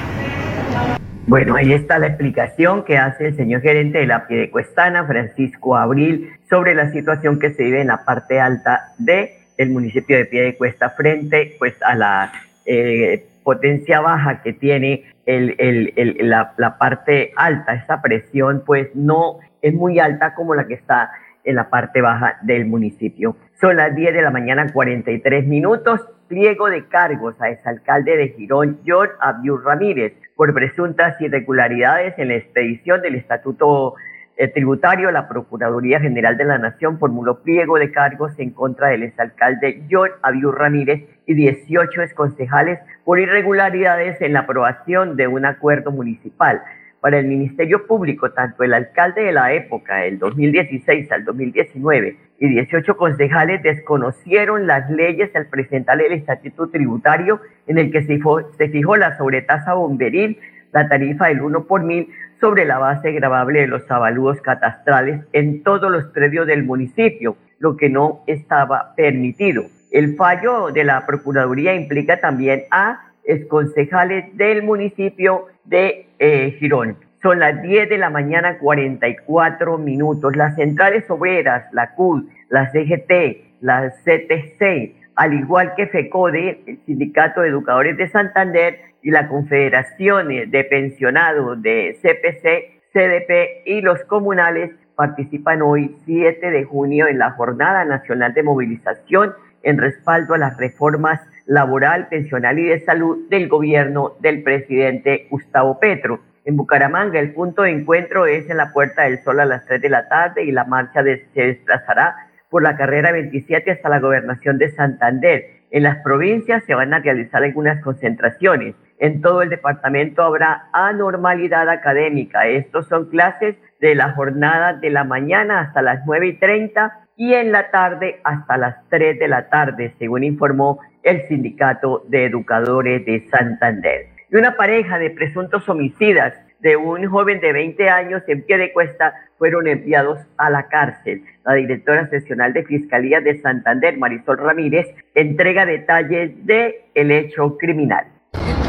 Bueno, 1.26 1.56
ahí 1.56 1.72
está 1.72 1.98
la 1.98 2.06
explicación 2.06 2.84
que 2.84 2.96
hace 2.96 3.26
el 3.26 3.36
señor 3.36 3.62
gerente 3.62 3.98
de 3.98 4.06
la 4.06 4.28
Piedecuestana, 4.28 5.04
Francisco 5.06 5.76
Abril, 5.76 6.30
sobre 6.48 6.76
la 6.76 6.92
situación 6.92 7.40
que 7.40 7.52
se 7.52 7.64
vive 7.64 7.80
en 7.80 7.88
la 7.88 8.04
parte 8.04 8.38
alta 8.38 8.92
de 8.96 9.38
el 9.56 9.70
municipio 9.70 10.16
de 10.16 10.26
Piedecuesta 10.26 10.90
frente 10.90 11.56
pues 11.58 11.74
a 11.82 11.96
la 11.96 12.32
eh, 12.64 13.26
potencia 13.42 14.00
baja 14.00 14.40
que 14.40 14.52
tiene 14.52 15.02
el, 15.26 15.56
el, 15.58 16.30
la, 16.30 16.54
la 16.56 16.78
parte 16.78 17.32
alta. 17.34 17.74
Esa 17.74 18.00
presión 18.00 18.62
pues 18.64 18.94
no 18.94 19.38
es 19.60 19.74
muy 19.74 19.98
alta 19.98 20.34
como 20.36 20.54
la 20.54 20.68
que 20.68 20.74
está 20.74 21.10
en 21.44 21.56
la 21.56 21.70
parte 21.70 22.00
baja 22.00 22.38
del 22.42 22.66
municipio. 22.66 23.36
Son 23.60 23.76
las 23.76 23.94
10 23.94 24.14
de 24.14 24.22
la 24.22 24.30
mañana, 24.30 24.72
43 24.72 25.46
minutos. 25.46 26.00
Pliego 26.28 26.68
de 26.68 26.86
cargos 26.86 27.40
a 27.40 27.48
exalcalde 27.48 28.16
de 28.16 28.28
Girón, 28.28 28.80
John 28.86 29.08
Abiur 29.20 29.64
Ramírez, 29.64 30.12
por 30.36 30.52
presuntas 30.52 31.20
irregularidades 31.20 32.18
en 32.18 32.28
la 32.28 32.34
expedición 32.34 33.00
del 33.00 33.14
Estatuto 33.14 33.94
eh, 34.36 34.48
Tributario. 34.48 35.10
La 35.10 35.26
Procuraduría 35.26 36.00
General 36.00 36.36
de 36.36 36.44
la 36.44 36.58
Nación 36.58 36.98
formuló 36.98 37.42
pliego 37.42 37.78
de 37.78 37.90
cargos 37.90 38.38
en 38.38 38.50
contra 38.50 38.88
del 38.88 39.02
exalcalde 39.04 39.82
John 39.90 40.10
Abiur 40.22 40.58
Ramírez 40.58 41.08
y 41.26 41.34
18 41.34 42.02
exconcejales 42.02 42.78
por 43.04 43.18
irregularidades 43.18 44.20
en 44.20 44.34
la 44.34 44.40
aprobación 44.40 45.16
de 45.16 45.26
un 45.26 45.46
acuerdo 45.46 45.90
municipal 45.90 46.62
para 47.00 47.18
el 47.18 47.26
Ministerio 47.26 47.86
Público, 47.86 48.30
tanto 48.30 48.64
el 48.64 48.74
alcalde 48.74 49.22
de 49.22 49.32
la 49.32 49.52
época, 49.52 50.04
el 50.04 50.18
2016 50.18 51.10
al 51.12 51.24
2019, 51.24 52.16
y 52.40 52.48
18 52.48 52.96
concejales 52.96 53.62
desconocieron 53.62 54.66
las 54.66 54.90
leyes 54.90 55.34
al 55.34 55.46
presentar 55.46 56.00
el 56.00 56.12
estatuto 56.12 56.68
tributario 56.68 57.40
en 57.66 57.78
el 57.78 57.90
que 57.90 58.02
se 58.02 58.14
fijó, 58.14 58.52
se 58.52 58.68
fijó 58.68 58.96
la 58.96 59.16
sobretasa 59.16 59.74
bomberil, 59.74 60.38
la 60.72 60.88
tarifa 60.88 61.28
del 61.28 61.40
1 61.40 61.64
por 61.64 61.82
mil, 61.82 62.08
sobre 62.40 62.64
la 62.64 62.78
base 62.78 63.12
grabable 63.12 63.60
de 63.60 63.66
los 63.66 63.90
avalúos 63.90 64.40
catastrales 64.40 65.24
en 65.32 65.62
todos 65.62 65.90
los 65.90 66.04
predios 66.06 66.46
del 66.46 66.64
municipio, 66.64 67.36
lo 67.58 67.76
que 67.76 67.88
no 67.88 68.22
estaba 68.26 68.94
permitido. 68.94 69.64
El 69.90 70.16
fallo 70.16 70.68
de 70.68 70.84
la 70.84 71.06
Procuraduría 71.06 71.74
implica 71.74 72.20
también 72.20 72.64
a 72.70 73.07
exconcejales 73.28 74.36
del 74.36 74.64
municipio 74.64 75.46
de 75.64 76.08
eh, 76.18 76.56
Girón. 76.58 76.96
Son 77.22 77.38
las 77.38 77.62
10 77.62 77.88
de 77.88 77.98
la 77.98 78.10
mañana, 78.10 78.58
44 78.58 79.78
minutos. 79.78 80.34
Las 80.34 80.56
centrales 80.56 81.08
obreras, 81.10 81.72
la 81.72 81.94
CUD, 81.94 82.24
la 82.48 82.70
CGT, 82.70 83.60
la 83.60 83.90
CTC, 83.90 84.94
al 85.14 85.34
igual 85.34 85.74
que 85.76 85.88
FECODE, 85.88 86.62
el 86.66 86.78
Sindicato 86.86 87.42
de 87.42 87.48
Educadores 87.48 87.96
de 87.96 88.08
Santander 88.08 88.78
y 89.02 89.10
la 89.10 89.28
Confederación 89.28 90.28
de 90.28 90.64
Pensionados 90.64 91.60
de 91.60 91.98
CPC, 92.00 92.80
CDP 92.92 93.66
y 93.66 93.80
los 93.82 94.02
comunales 94.04 94.70
participan 94.94 95.60
hoy, 95.60 95.96
7 96.06 96.50
de 96.50 96.64
junio, 96.64 97.06
en 97.08 97.18
la 97.18 97.32
Jornada 97.32 97.84
Nacional 97.84 98.32
de 98.32 98.42
Movilización 98.42 99.34
en 99.62 99.78
respaldo 99.78 100.34
a 100.34 100.38
las 100.38 100.56
reformas 100.56 101.20
laboral, 101.48 102.08
pensional 102.08 102.58
y 102.58 102.66
de 102.66 102.80
salud 102.80 103.26
del 103.30 103.48
gobierno 103.48 104.12
del 104.20 104.42
presidente 104.42 105.26
Gustavo 105.30 105.80
Petro. 105.80 106.20
En 106.44 106.56
Bucaramanga 106.56 107.18
el 107.18 107.32
punto 107.32 107.62
de 107.62 107.70
encuentro 107.70 108.26
es 108.26 108.48
en 108.50 108.58
la 108.58 108.70
Puerta 108.72 109.04
del 109.04 109.18
Sol 109.24 109.40
a 109.40 109.46
las 109.46 109.64
3 109.64 109.80
de 109.80 109.88
la 109.88 110.08
tarde 110.08 110.44
y 110.44 110.52
la 110.52 110.64
marcha 110.64 111.02
se 111.02 111.40
desplazará 111.40 112.16
por 112.50 112.62
la 112.62 112.76
carrera 112.76 113.12
27 113.12 113.70
hasta 113.70 113.88
la 113.88 113.98
gobernación 113.98 114.58
de 114.58 114.70
Santander. 114.70 115.46
En 115.70 115.84
las 115.84 115.96
provincias 116.02 116.64
se 116.64 116.74
van 116.74 116.92
a 116.92 117.00
realizar 117.00 117.42
algunas 117.42 117.82
concentraciones. 117.82 118.74
en 119.00 119.22
todo 119.22 119.42
el 119.42 119.48
departamento 119.48 120.22
habrá 120.22 120.68
anormalidad 120.72 121.68
académica. 121.68 122.46
Estos 122.46 122.88
son 122.88 123.08
clases 123.08 123.56
de 123.80 123.94
la 123.94 124.12
jornada 124.12 124.72
de 124.72 124.90
la 124.90 125.04
mañana 125.04 125.60
hasta 125.60 125.82
las 125.82 126.04
9 126.04 126.26
y 126.26 126.38
30 126.38 127.08
y 127.16 127.34
en 127.34 127.52
la 127.52 127.70
tarde 127.70 128.20
hasta 128.24 128.56
las 128.56 128.76
3 128.90 129.18
de 129.18 129.28
la 129.28 129.48
tarde, 129.48 129.94
según 129.98 130.24
informó 130.24 130.80
el 131.02 131.26
Sindicato 131.28 132.04
de 132.08 132.26
Educadores 132.26 133.04
de 133.06 133.26
Santander. 133.30 134.08
Y 134.30 134.36
una 134.36 134.56
pareja 134.56 134.98
de 134.98 135.10
presuntos 135.10 135.68
homicidas 135.68 136.34
de 136.60 136.76
un 136.76 137.06
joven 137.06 137.40
de 137.40 137.52
20 137.52 137.88
años 137.88 138.22
en 138.26 138.42
pie 138.42 138.58
de 138.58 138.72
cuesta 138.72 139.14
fueron 139.38 139.68
enviados 139.68 140.18
a 140.36 140.50
la 140.50 140.68
cárcel. 140.68 141.22
La 141.44 141.54
directora 141.54 142.08
seccional 142.08 142.52
de 142.52 142.64
Fiscalía 142.64 143.20
de 143.20 143.40
Santander, 143.40 143.96
Marisol 143.96 144.38
Ramírez, 144.38 144.88
entrega 145.14 145.64
detalles 145.64 146.44
de 146.44 146.90
el 146.94 147.10
hecho 147.12 147.56
criminal. 147.56 148.06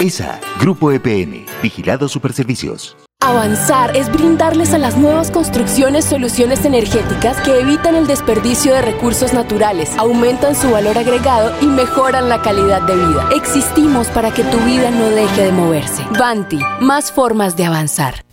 ESA, 0.00 0.40
Grupo 0.60 0.90
EPN, 0.90 1.44
Vigilado 1.62 2.08
Superservicios. 2.08 2.96
Avanzar 3.20 3.96
es 3.96 4.12
brindarles 4.12 4.74
a 4.74 4.78
las 4.78 4.98
nuevas 4.98 5.30
construcciones 5.30 6.04
soluciones 6.04 6.66
energéticas 6.66 7.40
que 7.40 7.58
evitan 7.58 7.94
el 7.94 8.06
desperdicio 8.06 8.74
de 8.74 8.82
recursos 8.82 9.32
naturales, 9.32 9.96
aumentan 9.96 10.54
su 10.54 10.70
valor 10.70 10.98
agregado 10.98 11.54
y 11.62 11.66
mejoran 11.66 12.28
la 12.28 12.42
calidad 12.42 12.82
de 12.82 12.96
vida. 12.96 13.26
Existimos 13.34 14.08
para 14.08 14.30
que 14.30 14.44
tu 14.44 14.58
vida 14.58 14.90
no 14.90 15.08
deje 15.08 15.44
de 15.44 15.52
moverse. 15.52 16.04
Banti, 16.18 16.58
más 16.80 17.12
formas 17.12 17.56
de 17.56 17.64
avanzar. 17.64 18.23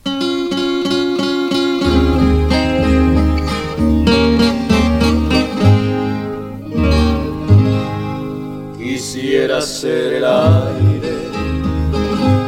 Quisiera 9.32 9.62
ser 9.62 10.14
el 10.16 10.26
aire 10.26 11.14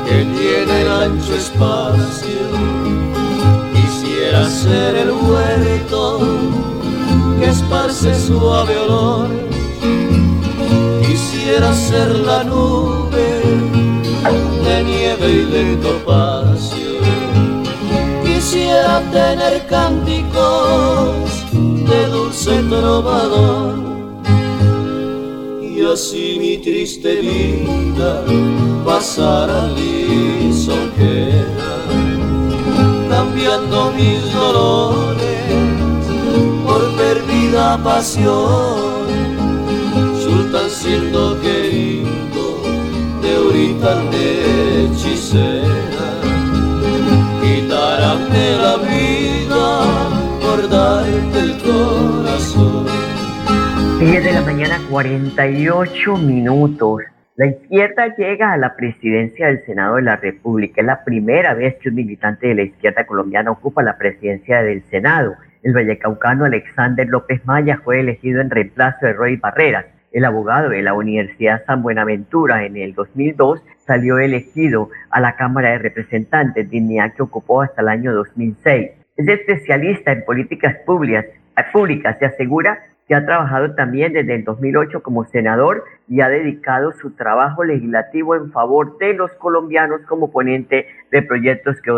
que 0.06 0.18
tiene 0.38 0.82
el 0.82 0.92
ancho 0.92 1.34
espacio. 1.34 2.44
Quisiera 3.74 4.50
ser 4.50 4.94
el 4.98 5.12
huerto 5.12 6.20
que 7.40 7.46
esparce 7.46 8.14
suave 8.14 8.78
olor. 8.80 9.30
Quisiera 11.08 11.74
ser 11.74 12.20
la 12.20 12.44
nube 12.44 13.30
de 14.66 14.84
nieve 14.84 15.32
y 15.32 15.46
de 15.52 15.78
topacio. 15.78 17.00
Quisiera 18.26 19.00
tener 19.10 19.66
cánticos 19.68 21.30
de 21.54 22.08
dulce 22.08 22.62
trovador 22.70 23.93
y 25.84 25.86
así 25.86 26.38
mi 26.40 26.58
triste 26.58 27.16
vida 27.16 28.24
pasará 28.86 29.68
lisonjera, 29.68 31.72
cambiando 33.10 33.92
mis 33.92 34.34
dolores 34.34 35.18
por 36.66 36.82
perdida 36.96 37.78
pasión, 37.84 39.08
sultán 40.24 40.70
siendo 40.70 41.40
querido 41.42 42.46
de 43.22 43.36
ahorita 43.36 43.96
de 44.12 44.86
hechicera, 44.86 46.10
quitarme 47.42 48.46
la 48.66 48.76
vida 48.78 49.66
por 50.42 50.70
darte 50.70 51.40
el 51.40 51.52
corazón. 51.58 51.63
10 51.63 51.63
la 54.34 54.42
mañana, 54.42 54.80
48 54.90 56.18
minutos. 56.18 57.04
La 57.36 57.46
izquierda 57.46 58.16
llega 58.16 58.52
a 58.52 58.58
la 58.58 58.76
presidencia 58.76 59.46
del 59.46 59.64
Senado 59.64 59.98
de 59.98 60.02
la 60.02 60.16
República. 60.16 60.82
Es 60.82 60.88
la 60.88 61.04
primera 61.04 61.54
vez 61.54 61.76
que 61.76 61.90
un 61.90 61.96
militante 61.96 62.48
de 62.48 62.56
la 62.56 62.64
izquierda 62.64 63.06
colombiana 63.06 63.52
ocupa 63.52 63.84
la 63.84 63.96
presidencia 63.96 64.64
del 64.64 64.82
Senado. 64.90 65.36
El 65.62 65.74
vallecaucano 65.74 66.46
Alexander 66.46 67.08
López 67.08 67.46
Maya 67.46 67.80
fue 67.84 68.00
elegido 68.00 68.42
en 68.42 68.50
reemplazo 68.50 69.06
de 69.06 69.14
Roy 69.14 69.36
Barreras. 69.36 69.86
El 70.12 70.26
abogado 70.26 70.70
de 70.70 70.82
la 70.82 70.96
Universidad 70.96 71.64
San 71.68 71.84
Buenaventura 71.84 72.66
en 72.66 72.76
el 72.78 72.96
2002 72.96 73.62
salió 73.86 74.18
elegido 74.18 74.90
a 75.12 75.20
la 75.20 75.36
Cámara 75.36 75.72
de 75.72 75.78
Representantes, 75.78 76.72
dignidad 76.72 77.14
que 77.14 77.22
ocupó 77.22 77.62
hasta 77.62 77.84
el 77.84 77.88
año 77.88 78.12
2006. 78.14 78.92
Es 79.16 79.28
especialista 79.28 80.12
en 80.12 80.26
políticas 80.26 80.76
públicas, 80.88 81.26
públicas 81.72 82.18
se 82.18 82.26
asegura 82.26 82.80
que 83.08 83.16
ha 83.16 83.26
trabajado 83.26 83.76
también 83.76 84.14
desde 84.14 84.36
el 84.36 84.44
2008 84.44 85.04
como 85.04 85.26
senador 85.26 85.84
y 86.08 86.22
ha 86.22 86.30
dedicado 86.30 86.94
su 86.94 87.12
trabajo 87.12 87.64
legislativo 87.64 88.36
en 88.36 88.52
favor 88.52 88.98
de 88.98 89.14
los 89.14 89.32
colombianos 89.34 90.02
como 90.08 90.32
ponente 90.32 90.88
de 91.12 91.22
proyectos 91.22 91.82
que 91.82 91.92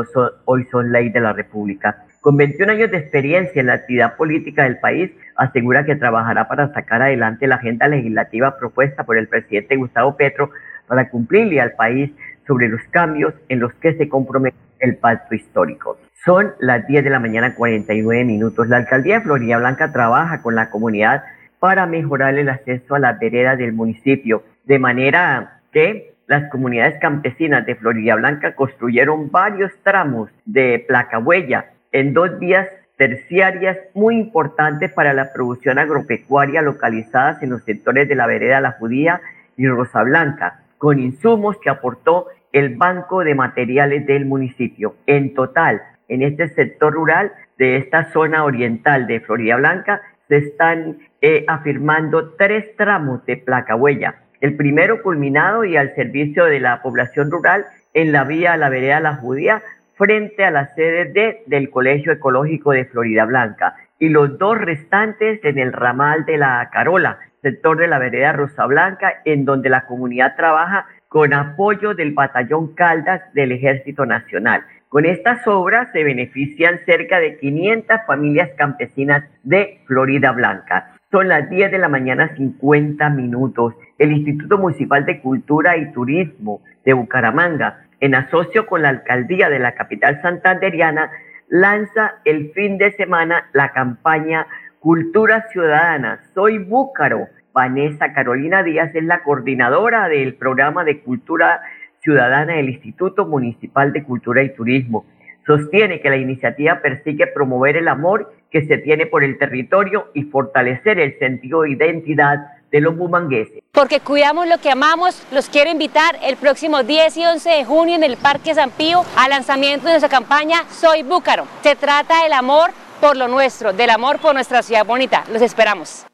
hoy 0.46 0.66
son 0.66 0.92
ley 0.92 1.10
de 1.10 1.20
la 1.20 1.34
República. 1.34 2.06
Con 2.22 2.38
21 2.38 2.72
años 2.72 2.90
de 2.90 2.98
experiencia 2.98 3.60
en 3.60 3.68
la 3.68 3.74
actividad 3.74 4.16
política 4.16 4.64
del 4.64 4.80
país, 4.80 5.12
asegura 5.36 5.86
que 5.86 5.96
trabajará 5.96 6.48
para 6.48 6.74
sacar 6.74 7.04
adelante 7.04 7.46
la 7.46 7.56
agenda 7.56 7.88
legislativa 7.88 8.58
propuesta 8.58 9.04
por 9.04 9.18
el 9.18 9.28
presidente 9.28 9.76
Gustavo 9.76 10.18
Petro 10.18 10.50
para 10.88 11.10
cumplirle 11.10 11.62
al 11.62 11.74
país 11.74 12.12
sobre 12.48 12.68
los 12.68 12.82
cambios 12.90 13.34
en 13.50 13.60
los 13.60 13.74
que 13.76 13.94
se 13.94 14.10
compromete 14.10 14.65
el 14.80 14.98
pacto 14.98 15.36
histórico. 15.36 15.98
Son 16.24 16.54
las 16.60 16.88
10 16.88 17.04
de 17.04 17.10
la 17.10 17.20
mañana 17.20 17.56
49 17.56 18.24
minutos. 18.26 18.68
La 18.68 18.78
alcaldía 18.78 19.20
de 19.20 19.26
Florida 19.26 19.58
Blanca 19.58 19.92
trabaja 19.92 20.42
con 20.42 20.56
la 20.56 20.70
comunidad 20.70 21.24
para 21.60 21.86
mejorar 21.86 22.38
el 22.38 22.50
acceso 22.50 22.96
a 22.96 23.00
las 23.00 23.20
veredas 23.20 23.58
del 23.58 23.74
municipio, 23.74 24.44
de 24.66 24.80
manera 24.80 25.62
que 25.72 26.16
las 26.28 26.50
comunidades 26.50 27.00
campesinas 27.00 27.66
de 27.66 27.76
Florida 27.76 28.16
Blanca 28.16 28.56
construyeron 28.56 29.30
varios 29.32 29.72
tramos 29.84 30.30
de 30.46 30.84
placa 30.88 31.20
huella 31.20 31.72
en 31.92 32.14
dos 32.14 32.40
vías 32.40 32.68
terciarias 32.98 33.78
muy 33.94 34.16
importantes 34.16 34.92
para 34.92 35.14
la 35.14 35.34
producción 35.34 35.78
agropecuaria 35.80 36.62
localizadas 36.62 37.44
en 37.44 37.52
los 37.52 37.64
sectores 37.64 38.08
de 38.08 38.16
la 38.16 38.26
vereda 38.26 38.62
La 38.62 38.72
Judía 38.72 39.22
y 39.58 39.68
Rosa 39.68 40.04
Blanca, 40.04 40.62
con 40.78 41.00
insumos 41.00 41.58
que 41.62 41.70
aportó 41.70 42.28
el 42.56 42.78
Banco 42.78 43.26
de 43.26 43.36
Materiales 43.36 44.06
del 44.06 44.26
municipio. 44.26 44.96
En 45.08 45.34
total, 45.34 45.82
en 46.08 46.22
este 46.22 46.48
sector 46.48 46.94
rural 46.94 47.34
de 47.58 47.76
esta 47.76 48.06
zona 48.14 48.46
oriental 48.46 49.08
de 49.08 49.20
Florida 49.20 49.58
Blanca 49.58 50.02
se 50.30 50.38
están 50.38 51.00
eh, 51.20 51.44
afirmando 51.50 52.30
tres 52.36 52.74
tramos 52.78 53.26
de 53.26 53.36
placa 53.36 53.76
huella. 53.76 54.16
El 54.40 54.56
primero 54.56 55.02
culminado 55.02 55.66
y 55.66 55.76
al 55.76 55.96
servicio 55.96 56.46
de 56.46 56.62
la 56.62 56.82
población 56.82 57.30
rural 57.30 57.66
en 57.94 58.14
la 58.14 58.24
vía 58.24 58.56
La 58.56 58.70
Vereda 58.70 59.02
La 59.02 59.16
Judía 59.16 59.62
frente 59.96 60.46
a 60.46 60.52
la 60.52 60.68
sede 60.76 61.12
de, 61.12 61.44
del 61.48 61.70
Colegio 61.70 62.14
Ecológico 62.14 62.72
de 62.72 62.86
Florida 62.86 63.26
Blanca 63.26 63.76
y 64.00 64.08
los 64.08 64.38
dos 64.38 64.58
restantes 64.58 65.44
en 65.44 65.60
el 65.60 65.74
ramal 65.74 66.24
de 66.24 66.38
la 66.38 66.70
Carola 66.72 67.20
sector 67.46 67.78
de 67.78 67.88
la 67.88 68.00
vereda 68.00 68.34
Rosa 68.34 68.66
Blanca, 68.66 69.22
en 69.24 69.46
donde 69.46 69.70
la 69.70 69.86
comunidad 69.86 70.36
trabaja 70.36 70.88
con 71.16 71.34
apoyo 71.34 71.94
del 71.94 72.12
Batallón 72.12 72.76
Caldas 72.76 73.22
del 73.34 73.54
Ejército 73.54 74.06
Nacional. 74.06 74.66
Con 74.90 75.06
estas 75.06 75.48
obras 75.48 75.88
se 75.94 76.04
benefician 76.04 76.80
cerca 76.86 77.22
de 77.22 77.38
500 77.38 78.02
familias 78.06 78.50
campesinas 78.58 79.24
de 79.44 79.80
Florida 79.86 80.34
Blanca. 80.34 80.98
Son 81.12 81.30
las 81.30 81.50
10 81.50 81.72
de 81.72 81.78
la 81.78 81.88
mañana 81.88 82.36
50 82.36 83.10
minutos. 83.12 83.76
El 83.98 84.12
Instituto 84.12 84.58
Municipal 84.58 85.06
de 85.06 85.22
Cultura 85.22 85.78
y 85.78 85.90
Turismo 85.94 86.60
de 86.84 86.92
Bucaramanga, 86.92 87.86
en 88.02 88.14
asocio 88.14 88.68
con 88.68 88.82
la 88.82 88.90
alcaldía 88.90 89.50
de 89.50 89.60
la 89.60 89.74
capital 89.74 90.22
santanderiana, 90.22 91.12
lanza 91.48 92.16
el 92.26 92.52
fin 92.52 92.78
de 92.78 92.92
semana 92.92 93.48
la 93.54 93.72
campaña 93.72 94.48
Cultura 94.82 95.48
Ciudadana. 95.48 96.20
Soy 96.34 96.58
Búcaro. 96.58 97.30
Vanessa 97.56 98.12
Carolina 98.12 98.64
Díaz 98.64 98.94
es 98.94 99.04
la 99.06 99.24
coordinadora 99.24 100.10
del 100.10 100.36
programa 100.36 100.84
de 100.84 101.00
Cultura 101.00 101.62
Ciudadana 102.02 102.56
del 102.56 102.68
Instituto 102.68 103.26
Municipal 103.26 103.94
de 103.94 104.04
Cultura 104.04 104.44
y 104.44 104.54
Turismo. 104.54 105.06
Sostiene 105.48 106.02
que 106.02 106.10
la 106.10 106.18
iniciativa 106.18 106.82
persigue 106.82 107.28
promover 107.28 107.78
el 107.78 107.88
amor 107.88 108.34
que 108.52 108.66
se 108.66 108.78
tiene 108.80 109.06
por 109.06 109.24
el 109.24 109.38
territorio 109.38 110.10
y 110.14 110.24
fortalecer 110.24 111.00
el 111.00 111.18
sentido 111.18 111.62
de 111.62 111.72
identidad 111.72 112.40
de 112.72 112.82
los 112.82 112.98
bumangueses. 112.98 113.64
Porque 113.72 114.02
cuidamos 114.02 114.50
lo 114.50 114.58
que 114.58 114.70
amamos, 114.70 115.26
los 115.32 115.48
quiero 115.48 115.72
invitar 115.72 116.18
el 116.24 116.36
próximo 116.36 116.84
10 116.84 117.16
y 117.16 117.26
11 117.26 117.50
de 117.50 117.64
junio 117.64 117.96
en 117.96 118.04
el 118.04 118.18
Parque 118.18 118.54
San 118.54 118.72
Pío 118.72 119.04
al 119.16 119.30
lanzamiento 119.30 119.86
de 119.86 119.94
nuestra 119.94 120.10
campaña 120.10 120.64
Soy 120.72 121.04
Búcaro. 121.04 121.46
Se 121.64 121.78
trata 121.78 122.22
del 122.24 122.34
amor 122.34 122.72
por 123.00 123.16
lo 123.16 123.30
nuestro, 123.30 123.72
del 123.72 123.92
amor 123.92 124.20
por 124.20 124.34
nuestra 124.34 124.62
ciudad 124.62 124.86
bonita. 124.86 125.24
Los 125.32 125.42
esperamos. 125.42 126.06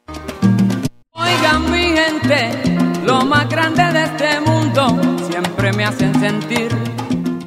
Oigan 1.23 1.71
mi 1.71 1.95
gente, 1.95 3.05
lo 3.05 3.23
más 3.25 3.47
grande 3.47 3.83
de 3.93 4.03
este 4.03 4.39
mundo 4.41 4.87
siempre 5.29 5.71
me 5.73 5.85
hacen 5.85 6.15
sentir 6.15 6.71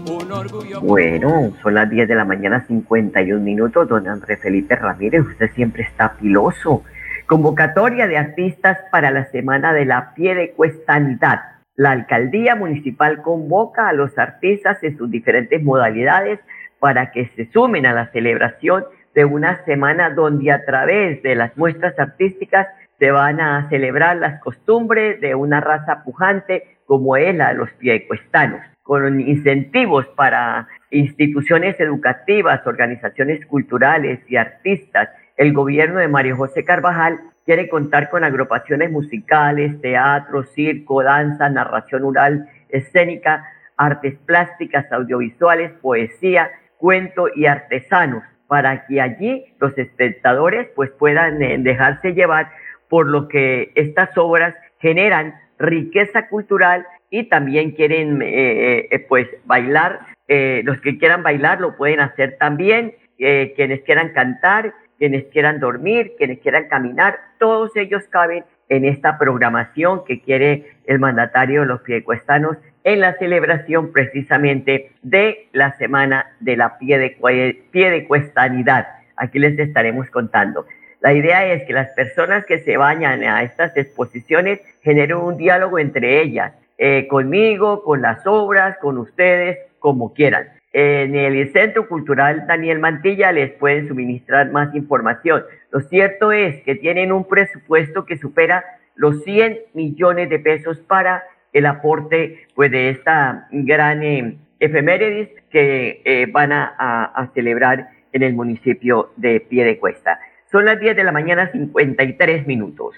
un 0.07 0.31
orgullo. 0.31 0.81
Bueno, 0.81 1.53
son 1.61 1.75
las 1.75 1.91
10 1.91 2.07
de 2.07 2.15
la 2.15 2.25
mañana 2.25 2.65
51 2.69 3.43
minutos, 3.43 3.89
don 3.89 4.07
Andrés 4.07 4.39
Felipe 4.41 4.77
Ramírez, 4.77 5.23
usted 5.23 5.51
siempre 5.55 5.83
está 5.83 6.15
piloso. 6.15 6.85
Convocatoria 7.27 8.07
de 8.07 8.17
artistas 8.17 8.79
para 8.93 9.11
la 9.11 9.25
Semana 9.27 9.73
de 9.73 9.87
la 9.87 10.15
Pie 10.15 10.37
de 10.37 10.53
Cuestanidad. 10.53 11.41
La 11.75 11.91
alcaldía 11.91 12.55
municipal 12.55 13.23
convoca 13.23 13.89
a 13.89 13.93
los 13.93 14.17
artistas 14.19 14.83
en 14.85 14.97
sus 14.97 15.11
diferentes 15.11 15.61
modalidades 15.63 16.39
para 16.79 17.11
que 17.11 17.31
se 17.35 17.51
sumen 17.51 17.87
a 17.87 17.93
la 17.93 18.07
celebración 18.13 18.85
de 19.15 19.25
una 19.25 19.65
semana 19.65 20.11
donde 20.11 20.53
a 20.53 20.65
través 20.65 21.23
de 21.23 21.35
las 21.35 21.57
muestras 21.57 21.99
artísticas 21.99 22.69
se 22.99 23.11
van 23.11 23.41
a 23.41 23.69
celebrar 23.69 24.17
las 24.17 24.41
costumbres 24.41 25.21
de 25.21 25.35
una 25.35 25.61
raza 25.61 26.03
pujante 26.05 26.79
como 26.87 27.17
es 27.17 27.35
la 27.35 27.49
de 27.49 27.55
los 27.55 27.71
piecuestanos, 27.73 28.61
con 28.83 29.21
incentivos 29.21 30.07
para 30.09 30.69
instituciones 30.91 31.79
educativas, 31.81 32.67
organizaciones 32.67 33.45
culturales 33.47 34.21
y 34.29 34.37
artistas. 34.37 35.09
El 35.37 35.53
gobierno 35.53 35.99
de 35.99 36.09
Mario 36.09 36.37
José 36.37 36.65
Carvajal 36.65 37.21
quiere 37.45 37.69
contar 37.69 38.11
con 38.11 38.25
agrupaciones 38.25 38.91
musicales, 38.91 39.81
teatro, 39.81 40.45
circo, 40.45 41.03
danza, 41.03 41.49
narración 41.49 42.05
oral, 42.05 42.49
escénica, 42.69 43.45
artes 43.77 44.15
plásticas, 44.27 44.91
audiovisuales, 44.93 45.73
poesía, 45.73 46.51
cuento 46.79 47.29
y 47.35 47.47
artesanos, 47.47 48.23
para 48.47 48.87
que 48.87 49.01
allí 49.01 49.45
los 49.59 49.77
espectadores 49.79 50.69
pues 50.77 50.91
puedan 50.91 51.43
eh, 51.43 51.57
dejarse 51.59 52.13
llevar 52.13 52.51
por 52.95 53.09
lo 53.09 53.27
que 53.27 53.73
estas 53.75 54.17
obras 54.17 54.55
generan 54.79 55.35
riqueza 55.59 56.29
cultural 56.29 56.87
y 57.11 57.25
también 57.25 57.73
quieren 57.73 58.23
eh, 58.23 58.87
eh, 58.89 59.01
pues 59.09 59.27
bailar, 59.47 59.99
eh, 60.29 60.63
los 60.65 60.81
que 60.81 60.97
quieran 60.97 61.25
bailar 61.25 61.61
lo 61.61 61.77
pueden 61.77 61.99
hacer 61.99 62.37
también, 62.39 62.95
quienes 63.19 63.81
quieran 63.81 64.11
cantar, 64.11 64.75
quienes 64.97 65.25
quieran 65.25 65.59
dormir, 65.59 66.13
quienes 66.19 66.39
quieran 66.39 66.69
caminar, 66.69 67.19
todos 67.41 67.75
ellos 67.75 68.05
caben 68.11 68.45
en 68.69 68.85
esta 68.85 69.19
programación 69.19 70.05
que 70.05 70.21
quiere 70.21 70.77
el 70.87 71.01
mandatario 71.01 71.63
de 71.63 71.67
los 71.67 71.81
piedecuestanos 71.81 72.59
en 72.85 73.01
la 73.01 73.19
celebración 73.19 73.91
precisamente 73.91 74.93
de 75.03 75.49
la 75.51 75.77
semana 75.79 76.27
de 76.39 76.57
la 76.57 76.79
piedecuestanidad. 76.79 78.87
Aquí 79.17 79.41
les 79.41 79.59
estaremos 79.59 80.09
contando. 80.11 80.65
La 81.05 81.13
idea 81.13 81.45
es 81.53 81.65
que 81.65 81.75
las 81.75 81.91
personas 81.91 82.47
que 82.47 82.61
se 82.61 82.79
vayan 82.79 83.23
a 83.25 83.43
estas 83.43 83.77
exposiciones 83.77 84.61
generen 84.81 85.19
un 85.19 85.37
diálogo 85.37 85.79
entre 85.79 86.23
ellas, 86.23 86.55
eh, 86.79 87.07
conmigo, 87.09 87.83
con 87.83 88.01
las 88.01 88.27
obras, 88.27 88.79
con 88.79 88.97
ustedes, 88.97 89.59
como 89.81 90.15
quieran. 90.15 90.49
En 90.73 91.15
el 91.15 91.53
Centro 91.53 91.89
Cultural 91.89 92.47
Daniel 92.47 92.79
Mantilla 92.79 93.33
les 93.33 93.53
pueden 93.53 93.87
suministrar 93.87 94.51
más 94.51 94.75
información. 94.75 95.45
Lo 95.71 95.81
cierto 95.81 96.33
es 96.33 96.63
que 96.63 96.75
tienen 96.75 97.13
un 97.13 97.29
presupuesto 97.29 98.07
que 98.07 98.17
supera 98.17 98.65
los 98.95 99.25
100 99.25 99.59
millones 99.75 100.31
de 100.31 100.39
pesos 100.39 100.79
para 100.79 101.25
el 101.53 101.67
aporte 101.67 102.47
pues, 102.55 102.71
de 102.71 102.89
esta 102.89 103.47
gran 103.51 104.03
eh, 104.03 104.39
efemérides 104.59 105.29
que 105.51 106.01
eh, 106.07 106.27
van 106.33 106.53
a, 106.53 107.05
a 107.15 107.31
celebrar 107.35 107.91
en 108.15 108.23
el 108.23 108.33
municipio 108.33 109.11
de 109.17 109.41
Piedecuesta. 109.41 110.19
Son 110.55 110.65
las 110.67 110.79
10 110.79 110.95
de 110.95 111.03
la 111.03 111.11
mañana 111.11 111.51
53 111.51 112.47
minutos. 112.47 112.95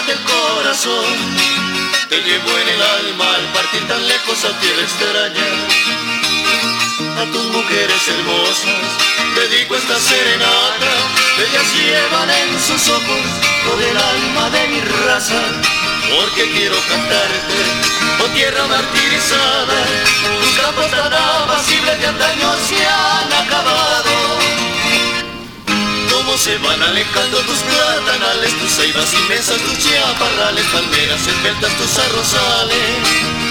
El 0.00 0.18
corazón, 0.22 1.04
te 2.08 2.16
llevo 2.22 2.48
en 2.58 2.68
el 2.68 2.82
alma 2.82 3.34
al 3.34 3.52
partir 3.52 3.86
tan 3.86 4.06
lejos 4.06 4.44
a 4.44 4.58
tierra 4.58 4.82
extraña. 4.82 5.46
A 7.20 7.24
tus 7.30 7.44
mujeres 7.44 8.08
hermosas 8.08 8.70
dedico 9.36 9.76
esta 9.76 9.98
serenata, 9.98 10.92
ellas 11.38 11.74
llevan 11.74 12.30
en 12.30 12.60
sus 12.60 12.88
ojos 12.88 13.22
todo 13.64 13.80
el 13.80 13.96
alma 13.96 14.50
de 14.50 14.68
mi 14.68 14.80
raza, 14.80 15.40
porque 16.16 16.50
quiero 16.52 16.76
cantarte, 16.88 17.58
oh 18.22 18.28
tierra 18.34 18.66
martirizada, 18.66 19.78
tus 20.40 20.58
campos 20.58 20.90
tan 20.90 21.12
apacibles 21.12 21.98
de 22.00 22.06
antaño 22.06 22.54
se 22.66 22.86
han 22.86 23.32
acabado 23.44 24.21
se 26.36 26.56
van 26.58 26.80
alejando 26.80 27.38
tus 27.40 27.62
platanales, 27.62 28.52
tus 28.58 28.70
ceibas 28.70 29.12
inmensas, 29.12 29.58
tus 29.58 29.78
chiaparrales, 29.78 30.64
palmeras, 30.72 31.28
esbeltas, 31.28 31.76
tus 31.76 31.98
arrozales. 31.98 33.42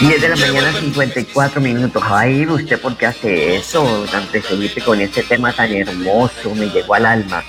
10 0.00 0.20
de 0.20 0.28
la 0.28 0.36
mañana 0.36 0.72
54 0.72 1.60
minutos. 1.60 2.02
Ay, 2.06 2.46
¿usted 2.46 2.80
por 2.80 2.96
qué 2.96 3.06
hace 3.06 3.56
eso? 3.56 4.04
Tan 4.10 4.22
Felipe 4.24 4.80
con 4.82 5.00
este 5.00 5.22
tema 5.22 5.52
tan 5.52 5.72
hermoso, 5.72 6.54
me 6.54 6.66
llegó 6.66 6.94
al 6.94 7.06
alma. 7.06 7.42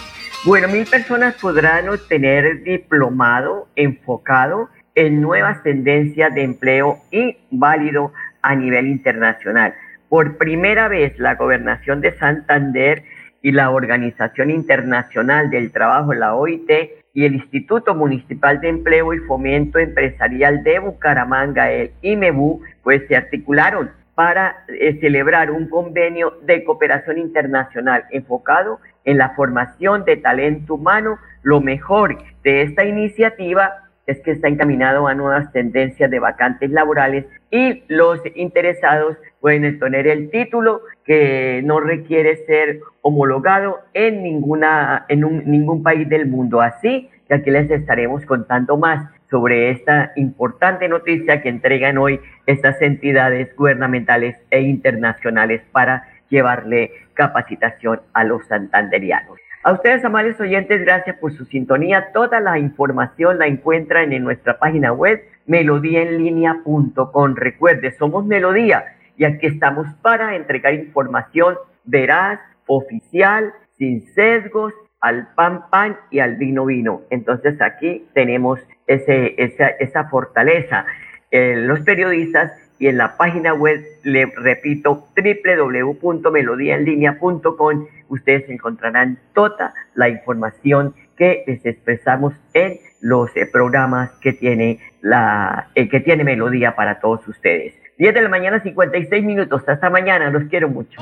Bueno, 0.43 0.67
mil 0.69 0.85
personas 0.85 1.35
podrán 1.35 1.89
obtener 1.89 2.63
diplomado 2.63 3.67
enfocado 3.75 4.69
en 4.95 5.21
nuevas 5.21 5.61
tendencias 5.61 6.33
de 6.33 6.43
empleo 6.43 6.99
y 7.11 7.37
válido 7.51 8.11
a 8.41 8.55
nivel 8.55 8.87
internacional. 8.87 9.75
Por 10.09 10.37
primera 10.37 10.87
vez, 10.87 11.19
la 11.19 11.35
gobernación 11.35 12.01
de 12.01 12.17
Santander 12.17 13.03
y 13.41 13.51
la 13.51 13.69
Organización 13.71 14.51
Internacional 14.51 15.49
del 15.49 15.71
Trabajo, 15.71 16.13
la 16.13 16.35
OIT, 16.35 16.69
y 17.13 17.25
el 17.25 17.33
Instituto 17.33 17.95
Municipal 17.95 18.61
de 18.61 18.69
Empleo 18.69 19.11
y 19.11 19.17
Fomento 19.19 19.79
Empresarial 19.79 20.63
de 20.63 20.77
Bucaramanga, 20.77 21.71
el 21.71 21.91
IMEBU, 22.03 22.61
pues 22.83 23.07
se 23.07 23.15
articularon 23.15 23.89
para 24.13 24.65
eh, 24.67 24.99
celebrar 24.99 25.49
un 25.49 25.67
convenio 25.67 26.37
de 26.43 26.63
cooperación 26.63 27.17
internacional 27.17 28.05
enfocado 28.11 28.79
en 29.03 29.17
la 29.17 29.31
formación 29.31 30.05
de 30.05 30.17
talento 30.17 30.75
humano. 30.75 31.17
Lo 31.41 31.59
mejor 31.59 32.17
de 32.43 32.61
esta 32.61 32.83
iniciativa 32.85 33.87
es 34.05 34.19
que 34.21 34.31
está 34.31 34.47
encaminado 34.47 35.07
a 35.07 35.13
nuevas 35.13 35.51
tendencias 35.51 36.09
de 36.09 36.19
vacantes 36.19 36.69
laborales 36.69 37.25
y 37.51 37.83
los 37.87 38.21
interesados 38.35 39.17
pueden 39.47 39.79
tener 39.79 40.09
el 40.09 40.29
título 40.29 40.81
que 41.05 41.61
no 41.63 41.79
requiere 41.79 42.35
ser 42.45 42.81
homologado 42.99 43.79
en, 43.93 44.21
ninguna, 44.21 45.05
en 45.07 45.21
ningún 45.49 45.83
país 45.83 46.09
del 46.09 46.25
mundo. 46.27 46.59
Así 46.59 47.09
que 47.29 47.35
aquí 47.35 47.49
les 47.49 47.71
estaremos 47.71 48.25
contando 48.25 48.75
más 48.75 49.09
sobre 49.29 49.71
esta 49.71 50.11
importante 50.17 50.89
noticia 50.89 51.41
que 51.41 51.47
entregan 51.47 51.97
hoy 51.97 52.19
estas 52.45 52.81
entidades 52.81 53.55
gubernamentales 53.55 54.35
e 54.51 54.59
internacionales 54.59 55.61
para 55.71 56.03
llevarle 56.27 56.91
capacitación 57.13 58.01
a 58.11 58.25
los 58.25 58.45
santanderianos. 58.47 59.37
A 59.63 59.71
ustedes, 59.71 60.03
amables 60.03 60.37
oyentes, 60.41 60.81
gracias 60.81 61.15
por 61.19 61.31
su 61.31 61.45
sintonía. 61.45 62.11
Toda 62.11 62.41
la 62.41 62.59
información 62.59 63.39
la 63.39 63.47
encuentran 63.47 64.11
en 64.11 64.25
nuestra 64.25 64.59
página 64.59 64.91
web 64.91 65.23
melodíaenlínea.com. 65.45 67.35
Recuerde, 67.35 67.95
somos 67.97 68.25
Melodía 68.25 68.96
y 69.17 69.25
aquí 69.25 69.47
estamos 69.47 69.87
para 70.01 70.35
entregar 70.35 70.73
información 70.73 71.55
veraz, 71.83 72.39
oficial, 72.67 73.53
sin 73.77 74.05
sesgos, 74.13 74.73
al 74.99 75.27
pan 75.35 75.69
pan 75.69 75.97
y 76.09 76.19
al 76.19 76.35
vino 76.35 76.65
vino. 76.65 77.01
Entonces 77.09 77.61
aquí 77.61 78.05
tenemos 78.13 78.59
ese, 78.87 79.35
esa, 79.37 79.67
esa 79.67 80.09
fortaleza. 80.09 80.85
Eh, 81.31 81.55
los 81.57 81.81
periodistas 81.81 82.51
y 82.79 82.87
en 82.87 82.97
la 82.97 83.17
página 83.17 83.53
web, 83.53 83.83
le 84.03 84.25
repito, 84.25 85.07
www.melodiaenlinea.com, 85.15 87.87
ustedes 88.09 88.49
encontrarán 88.49 89.19
toda 89.33 89.73
la 89.95 90.09
información 90.09 90.93
que 91.17 91.43
les 91.47 91.65
expresamos 91.65 92.33
en 92.53 92.77
los 93.01 93.35
eh, 93.35 93.47
programas 93.51 94.11
que 94.21 94.33
tiene, 94.33 94.79
la, 95.01 95.69
eh, 95.75 95.89
que 95.89 96.01
tiene 96.01 96.23
Melodía 96.23 96.75
para 96.75 96.99
todos 96.99 97.27
ustedes. 97.27 97.73
10 97.97 98.13
de 98.13 98.21
la 98.21 98.29
mañana, 98.29 98.61
56 98.61 99.23
minutos. 99.23 99.61
Hasta 99.67 99.89
mañana, 99.89 100.29
los 100.29 100.43
quiero 100.49 100.69
mucho. 100.69 101.01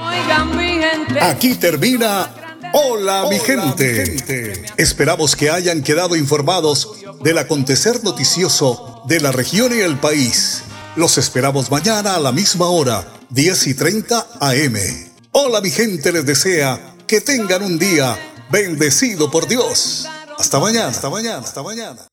Aquí 1.21 1.55
termina 1.55 2.29
Hola, 2.73 3.27
mi, 3.29 3.39
gente. 3.39 4.53
Esperamos 4.77 5.35
que 5.35 5.49
hayan 5.49 5.81
quedado 5.81 6.15
informados 6.15 7.03
del 7.21 7.37
acontecer 7.37 8.03
noticioso 8.03 9.03
de 9.07 9.19
la 9.19 9.31
región 9.31 9.71
y 9.77 9.81
el 9.81 9.97
país. 9.97 10.63
Los 10.95 11.17
esperamos 11.17 11.71
mañana 11.71 12.15
a 12.15 12.19
la 12.19 12.31
misma 12.31 12.67
hora, 12.67 13.05
10 13.29 13.67
y 13.67 13.73
30 13.75 14.27
AM. 14.39 14.75
Hola, 15.31 15.61
mi 15.61 15.69
gente 15.69 16.11
les 16.11 16.25
desea 16.25 16.79
que 17.07 17.21
tengan 17.21 17.63
un 17.63 17.77
día 17.77 18.17
bendecido 18.49 19.29
por 19.29 19.47
Dios. 19.47 20.07
Hasta 20.37 20.59
mañana, 20.59 20.87
hasta 20.87 21.09
mañana, 21.09 21.39
hasta 21.39 21.63
mañana. 21.63 22.07